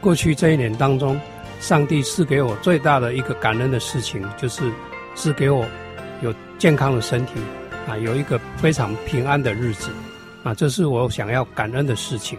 [0.00, 1.20] 过去这一年当中，
[1.58, 4.62] 上帝赐给我最大的一个感恩的事情，就是
[5.14, 5.66] 是给我
[6.22, 7.34] 有健康的身体。
[7.88, 9.90] 啊，有一个非常平安的日子，
[10.44, 12.38] 啊，这是我想要感恩的事情。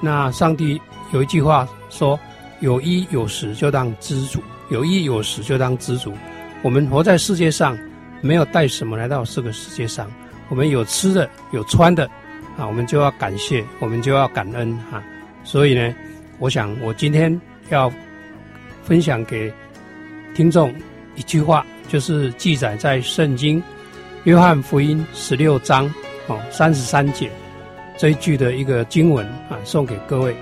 [0.00, 0.80] 那上帝
[1.12, 2.16] 有一句话说
[2.60, 6.12] ：“有衣有食就当知足，有衣有食就当知足。”
[6.62, 7.76] 我们活在世界上，
[8.20, 10.08] 没有带什么来到这个世界上，
[10.50, 12.04] 我们有吃的有穿的，
[12.58, 15.02] 啊，我们就要感谢，我们就要感恩啊。
[15.42, 15.92] 所以呢，
[16.38, 17.40] 我想我今天
[17.70, 17.90] 要
[18.84, 19.52] 分享给
[20.34, 20.72] 听众
[21.16, 23.62] 一句话，就是记载在圣经。
[24.24, 25.86] 约翰福音十六章
[26.26, 27.30] 哦三十三节
[27.96, 30.36] 这一句的一个经文啊，送给各位。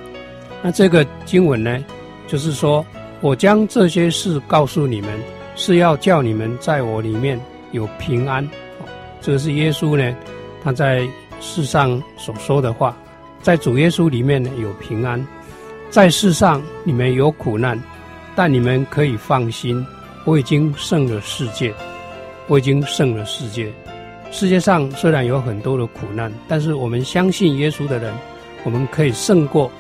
[0.63, 1.79] 那这个经文呢，
[2.27, 2.85] 就是说
[3.21, 5.11] 我将这些事告诉你们，
[5.55, 7.39] 是要叫你们在我里面
[7.73, 8.43] 有平安。
[8.81, 8.89] 哦，
[9.21, 10.17] 这个是耶稣呢，
[10.63, 11.07] 他在
[11.41, 12.97] 世上所说的话，
[13.43, 15.23] 在主耶稣里面呢有平安，
[15.91, 17.79] 在世上你们有苦难，
[18.35, 19.87] 但你们可以放心，
[20.25, 21.75] 我已经胜了世界。
[22.47, 23.73] 我已经胜了世界，
[24.31, 28.15] 世界上虽然有很多的苦难，但是我们相信耶稣的人，
[28.65, 29.73] 我们可以胜过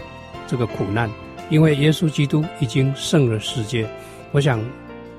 [0.46, 1.10] 这个苦难，
[1.50, 3.86] 因为耶稣基督已经胜了世界。
[4.32, 4.64] 我想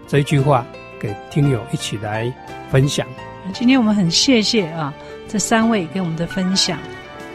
[0.08, 0.66] 这一句话
[1.00, 2.34] 给听友一起来
[2.72, 3.06] 分享。
[3.54, 4.92] 今天我们很谢谢啊，
[5.28, 6.80] 这三位给我们的分享，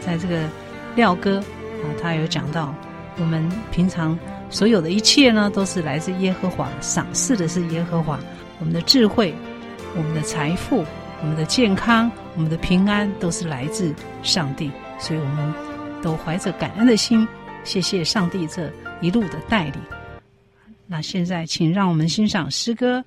[0.01, 0.43] 在这个
[0.97, 2.75] 廖哥啊，他有讲到
[3.15, 4.19] 我们平常
[4.51, 8.19] 所有的一切呢，都是来自耶和华，赏赐的是耶和华，
[8.59, 9.33] 我们的智慧，
[9.97, 10.85] 我们的财富。
[11.23, 13.93] 我们的健康，我们的平安，都是来自
[14.23, 15.53] 上帝，所以我们
[16.01, 17.27] 都怀着感恩的心，
[17.63, 18.67] 谢谢上帝这
[19.01, 19.75] 一路的带领。
[20.87, 23.05] 那现在，请让我们欣赏诗歌。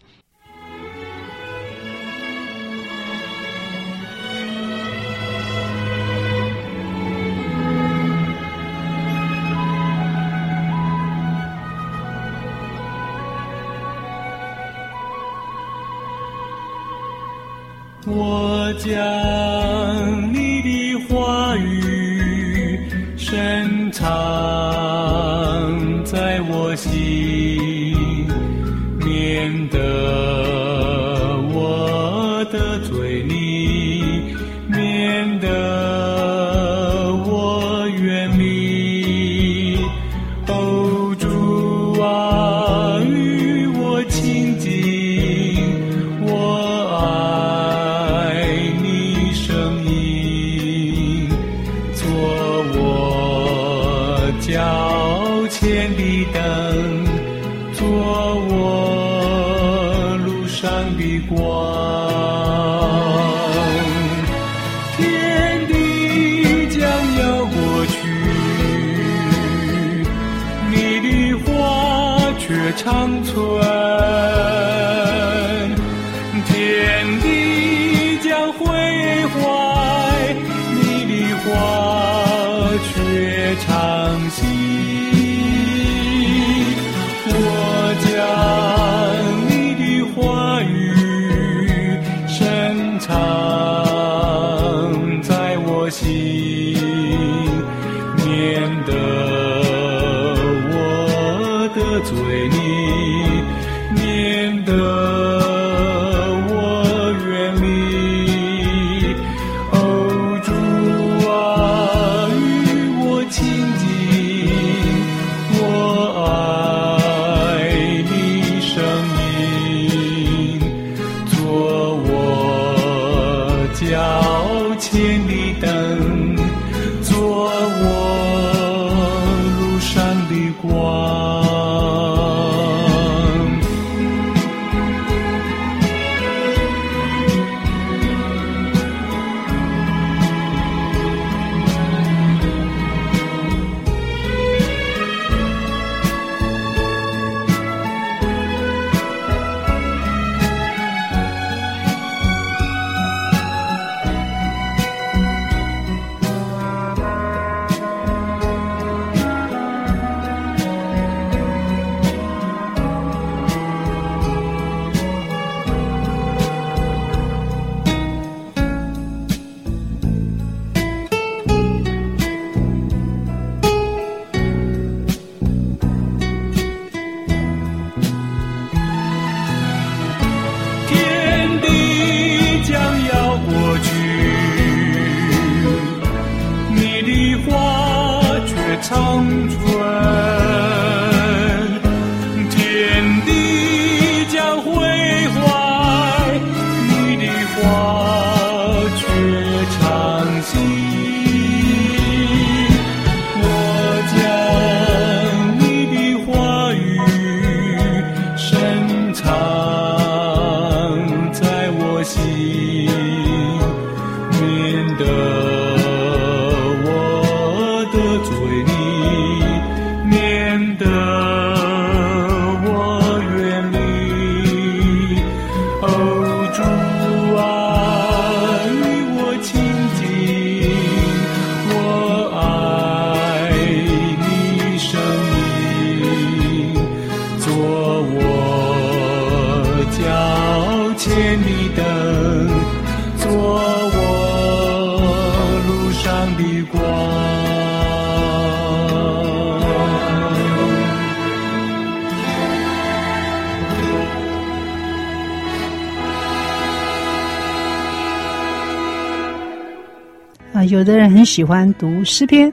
[260.84, 262.52] 有的人很喜欢读诗篇，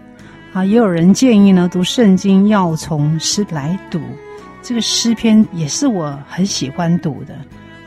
[0.53, 3.99] 啊，也有人建议呢，读圣经要从诗来读。
[4.61, 7.33] 这个诗篇也是我很喜欢读的，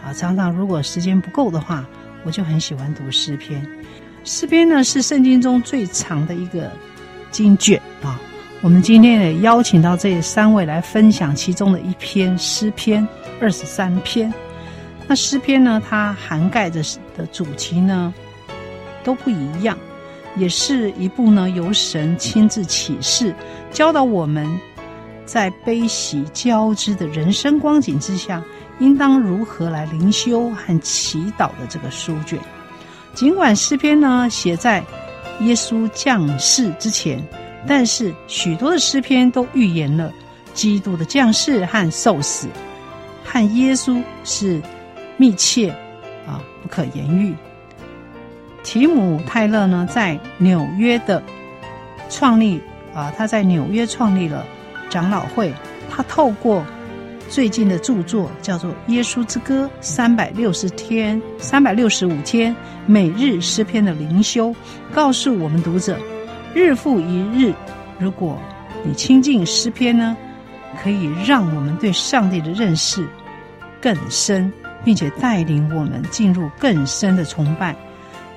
[0.05, 1.83] 啊，常常如果时间不够的话，
[2.25, 3.67] 我就很喜欢读诗篇。
[4.23, 6.71] 诗篇呢是圣经中最长的一个
[7.31, 8.21] 经卷啊。
[8.61, 13.09] 我们今天也邀请到这三位来分享其中的一篇诗篇，
[13.41, 14.31] 二十三篇。
[15.09, 16.83] 那诗篇呢，它涵盖着
[17.17, 18.13] 的主题呢
[19.03, 19.79] 都不一样，
[20.37, 23.35] 也是一部呢由神亲自启示，
[23.71, 24.47] 教导我们。
[25.27, 28.45] 在悲喜交织的人生光景之下，
[28.79, 32.39] 应当如何来灵修和祈祷的这个书卷。
[33.15, 34.85] 尽管诗篇呢写在
[35.41, 37.27] 耶稣降世之前，
[37.67, 40.13] 但是许多的诗篇都预言了
[40.53, 42.47] 基督的降世和受死，
[43.25, 44.61] 和耶稣是
[45.17, 45.71] 密切
[46.27, 47.35] 啊不可言喻。
[48.65, 51.23] 提姆泰勒呢在纽约的
[52.11, 52.61] 创立
[52.93, 54.45] 啊，他在纽约创立了。
[54.91, 55.53] 长老会，
[55.91, 56.65] 他透过
[57.29, 62.55] 最近的著作叫做《耶稣之歌》，三百六十天、三百六十五天
[62.87, 64.55] 每日诗篇的灵修，
[64.93, 65.99] 告诉我们读者，
[66.55, 67.53] 日复一日，
[67.99, 68.39] 如果
[68.85, 70.17] 你亲近诗篇呢，
[70.81, 73.05] 可以让我们对上帝的认识
[73.81, 74.53] 更深，
[74.85, 77.75] 并且带领我们进入更深的崇拜。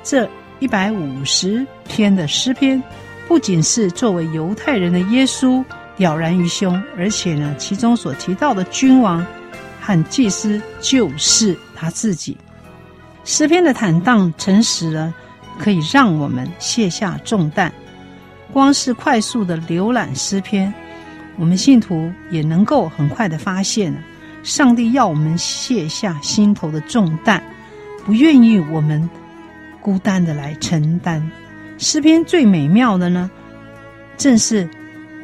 [0.09, 0.25] 这
[0.59, 2.81] 一百五十篇的诗篇，
[3.27, 5.61] 不仅是作为犹太人的耶稣。
[5.97, 9.25] 了然于胸，而且呢，其中所提到的君王
[9.81, 12.37] 和祭司就是他自己。
[13.25, 15.13] 诗篇的坦荡诚实呢，
[15.59, 17.69] 可以让我们卸下重担。
[18.53, 20.73] 光是快速的浏览诗篇，
[21.35, 23.93] 我们信徒也能够很快的发现，
[24.41, 27.43] 上帝要我们卸下心头的重担，
[28.05, 29.09] 不愿意我们
[29.87, 31.31] 孤单的来承担。
[31.77, 33.31] 诗篇最美妙的呢，
[34.17, 34.67] 正是。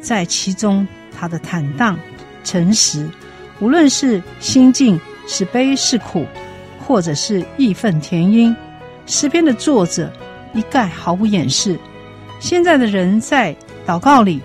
[0.00, 0.86] 在其中，
[1.18, 1.98] 他的坦荡、
[2.44, 3.08] 诚实，
[3.58, 6.26] 无论是心境是悲是苦，
[6.86, 8.54] 或者是义愤填膺，
[9.06, 10.12] 诗篇的作者
[10.52, 11.78] 一概毫不掩饰。
[12.38, 13.56] 现在的人在
[13.86, 14.42] 祷告里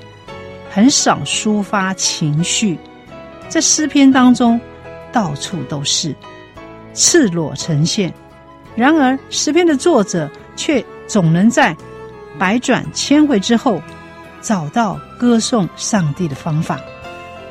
[0.71, 2.77] 很少抒发情绪，
[3.49, 4.59] 在诗篇当中
[5.11, 6.15] 到处都是
[6.93, 8.13] 赤裸呈现。
[8.75, 11.75] 然而，诗篇的作者却总能在
[12.37, 13.81] 百转千回之后。
[14.41, 16.79] 找到歌颂上帝的方法，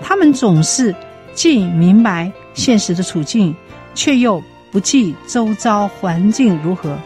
[0.00, 0.94] 他们总是
[1.34, 3.54] 既明白现实的处境，
[3.94, 4.42] 却又
[4.72, 6.96] 不计周遭环境如何。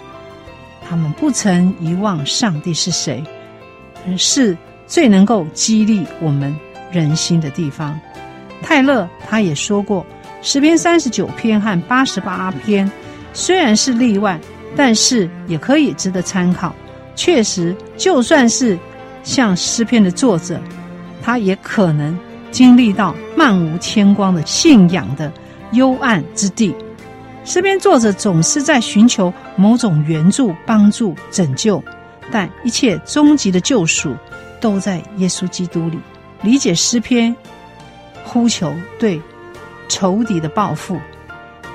[0.88, 3.24] 他们不曾遗忘上帝是谁，
[4.16, 4.56] 是
[4.86, 6.54] 最能够激励我们
[6.92, 7.98] 人心的地方。
[8.62, 10.06] 泰勒他也说过，
[10.42, 12.88] 诗篇三十九篇和八十八篇
[13.32, 14.40] 虽然是例外，
[14.76, 16.74] 但是也可以值得参考。
[17.14, 18.78] 确实，就算是。
[19.24, 20.60] 像诗篇的作者，
[21.22, 22.18] 他也可能
[22.50, 25.32] 经历到漫无天光的信仰的
[25.70, 26.74] 幽暗之地。
[27.44, 31.80] 诗篇作者总是在寻求某种援助、帮助、拯救，
[32.32, 34.12] 但一切终极的救赎
[34.60, 36.00] 都在耶稣基督里。
[36.42, 37.32] 理解诗篇，
[38.24, 39.22] 呼求对
[39.88, 40.98] 仇敌的报复。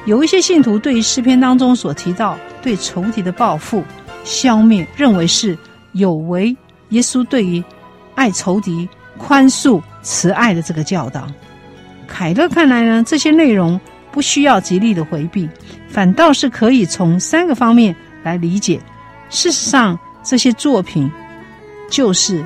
[0.06, 3.84] 有一些信徒对于诗篇当中所提到对仇敌的报复、
[4.24, 5.58] 消灭，认为是
[5.93, 6.56] 有违。
[6.89, 7.62] 耶稣对于
[8.16, 8.88] 爱仇敌、
[9.18, 11.28] 宽恕、慈爱的这个教导，
[12.08, 13.78] 凯勒看来呢，这些内容
[14.10, 15.50] 不需要极力的回避，
[15.89, 17.93] 反倒是可以从三个方面
[18.24, 18.80] 来理解。
[19.30, 21.12] 事实上，这些作品
[21.89, 22.41] 就是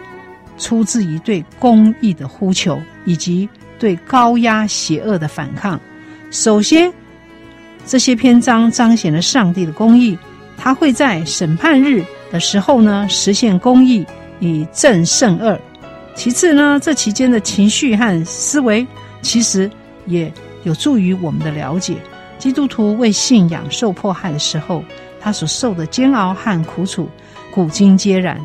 [0.57, 3.47] 出自于对公义的呼求，以及
[3.77, 5.79] 对高压邪恶的反抗。
[6.31, 6.91] 首先，
[7.85, 10.17] 这些篇章彰显了上帝的公义，
[10.57, 14.05] 他会在审判日的时候呢，实现公义。
[14.43, 15.55] 以正胜恶。
[16.15, 18.87] 其次呢，这期间的情绪和思维，
[19.21, 19.69] 其实
[20.07, 21.95] 也有助于我们的了解。
[22.39, 24.83] 基督徒为信仰受迫害的时候，
[25.19, 27.07] 他所受的煎熬和苦楚，
[27.53, 28.35] 古今皆然。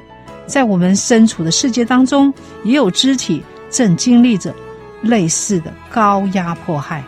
[0.47, 2.31] 在我们身处的世界当中，
[2.63, 4.55] 也有肢体正经历着
[5.01, 7.03] 类似的高压迫害，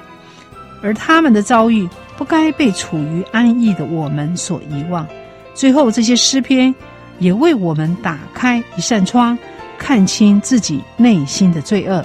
[0.83, 1.87] 而他们的遭遇，
[2.19, 5.07] 不该被处于安逸的我们所遗忘。
[5.55, 6.75] 最后，这些诗篇。
[7.21, 9.37] 也为我们打开一扇窗，
[9.77, 12.05] 看清自己内心的罪恶。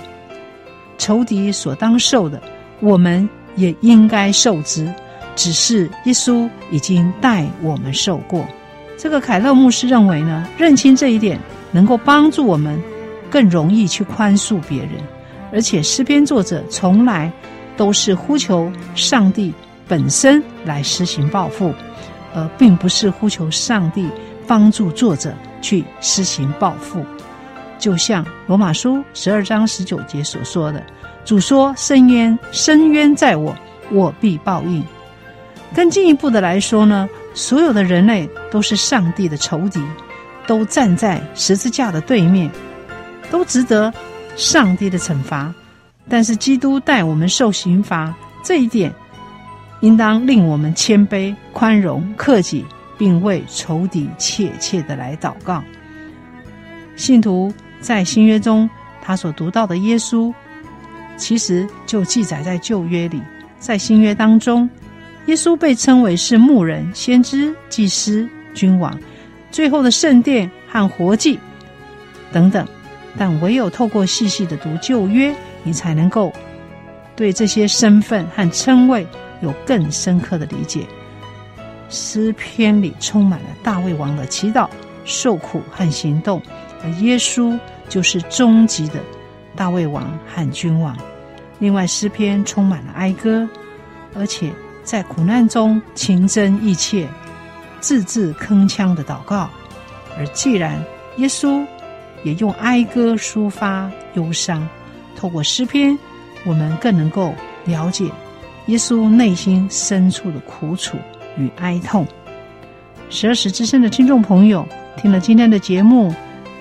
[0.98, 2.42] 仇敌所当受的，
[2.80, 4.92] 我们也应该受之。
[5.36, 8.44] 只是耶稣已经代我们受过。
[8.98, 11.40] 这个凯勒牧师认为呢，认清这一点，
[11.72, 12.82] 能够帮助我们
[13.30, 14.94] 更容易去宽恕别人。
[15.52, 17.32] 而且诗篇作者从来
[17.78, 19.54] 都是呼求上帝
[19.88, 21.74] 本身来施行报复，
[22.34, 24.08] 而并不是呼求上帝。
[24.46, 27.02] 帮助作者去施行报复。
[27.80, 30.84] 就像罗马书十二章十九节所说的
[31.24, 33.56] ：“主说，深渊，深渊在我，
[33.90, 34.84] 我必报应。”
[35.74, 39.82] 更进一步的来说呢，所有的人类都是上帝的仇敌，
[40.46, 42.52] 都站在十字架的对面，
[43.32, 43.94] 都值得
[44.36, 45.54] 上帝的惩罚。
[46.10, 48.14] 但是基督代我们受刑罚，
[48.44, 48.94] 这一点
[49.84, 52.66] 应当令我们谦卑、宽容、克己，
[52.98, 55.64] 并为仇敌切切的来祷告。
[56.96, 57.54] 信徒。
[57.82, 58.70] 在新约中，
[59.02, 60.34] 他所读到的耶稣，
[61.18, 63.22] 其实就记载在旧约里。
[63.60, 64.70] 在新约当中，
[65.26, 68.98] 耶稣被称为是牧人、先知、祭司、君王，
[69.52, 71.38] 最后的圣殿和活祭
[72.32, 72.66] 等等。
[73.18, 76.32] 但唯有透过细细的读旧约，你才能够
[77.18, 79.06] 对这些身份和称谓
[79.44, 80.88] 有更深刻的理解。
[81.90, 84.68] 诗篇里充满了大卫王的祈祷、
[85.06, 86.42] 受苦和行动，
[86.84, 87.56] 而耶稣。
[87.90, 88.96] 就是终极的
[89.56, 90.98] 大卫王和君王。
[91.60, 93.48] 另外，诗篇充满了哀歌，
[94.16, 94.52] 而且
[94.84, 97.08] 在苦难中情真意切、
[97.82, 99.50] 字字铿锵的祷告。
[100.18, 100.82] 而既然
[101.18, 101.64] 耶稣
[102.24, 104.68] 也用哀歌抒发忧伤，
[105.16, 105.96] 透过诗篇，
[106.46, 107.34] 我们更能够
[107.66, 108.10] 了解
[108.68, 110.98] 耶稣内心深处的苦楚
[111.38, 112.08] 与哀痛。
[113.10, 114.66] 十二时之声的听众朋友，
[114.98, 116.14] 听了今天的节目。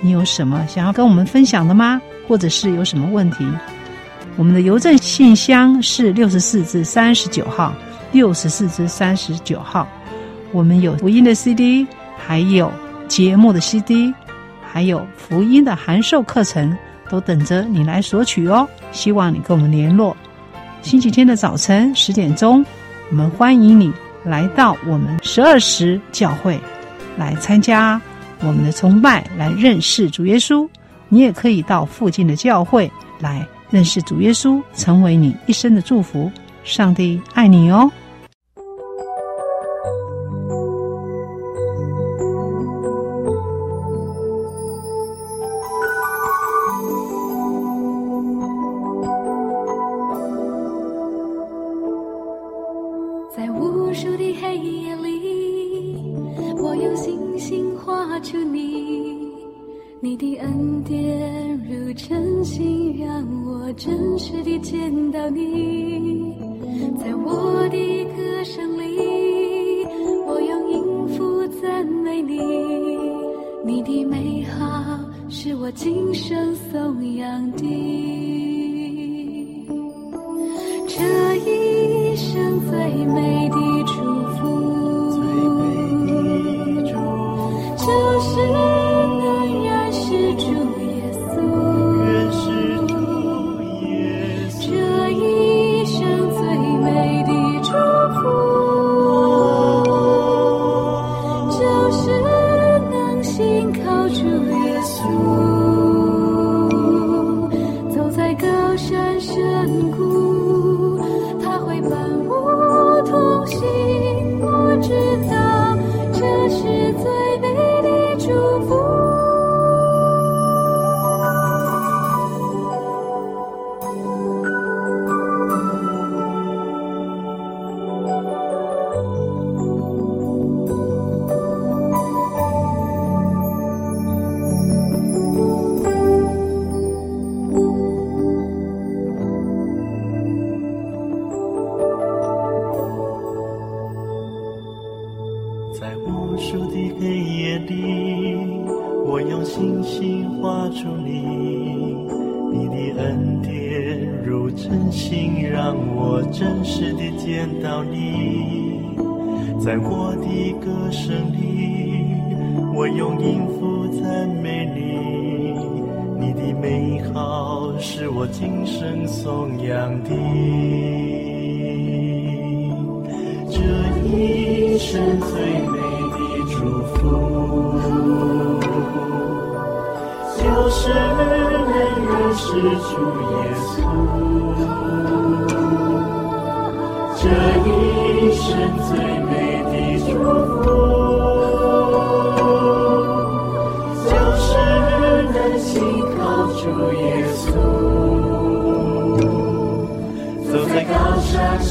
[0.04, 2.02] 你有什么想要跟我们分享的吗？
[2.26, 3.46] 或者是有什么问题？
[4.36, 7.72] 我们的邮政信箱是六十四至三十九号，
[8.10, 9.86] 六十四至三十九号。
[10.50, 11.86] 我们有福音的 CD，
[12.18, 12.72] 还有
[13.06, 14.12] 节目的 CD，
[14.60, 16.76] 还有福音的函授课程，
[17.08, 18.68] 都等着你来索取哦。
[18.90, 20.16] 希望你跟我们联络。
[20.82, 22.64] 星期天的早晨十点钟，
[23.10, 23.90] 我们欢迎你
[24.24, 26.60] 来到我们十二时教会
[27.16, 28.00] 来参加。
[28.40, 30.68] 我们的崇拜来认识主耶稣，
[31.08, 36.30] 你也可以到附近的教会来认识主耶稣，成为你一生的祝福。
[36.64, 37.90] 上帝爱你哦。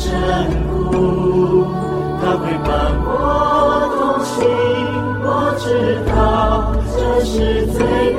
[0.01, 0.11] 深
[0.67, 1.63] 谷
[2.19, 4.39] 它会伴我同行
[5.21, 8.10] 我知道这是最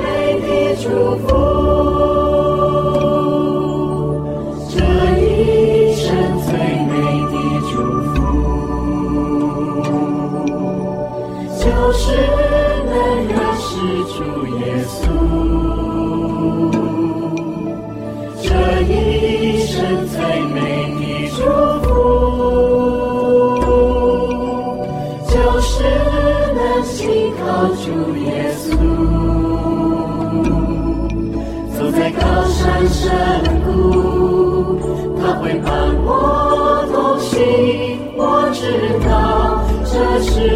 [39.93, 40.52] 这是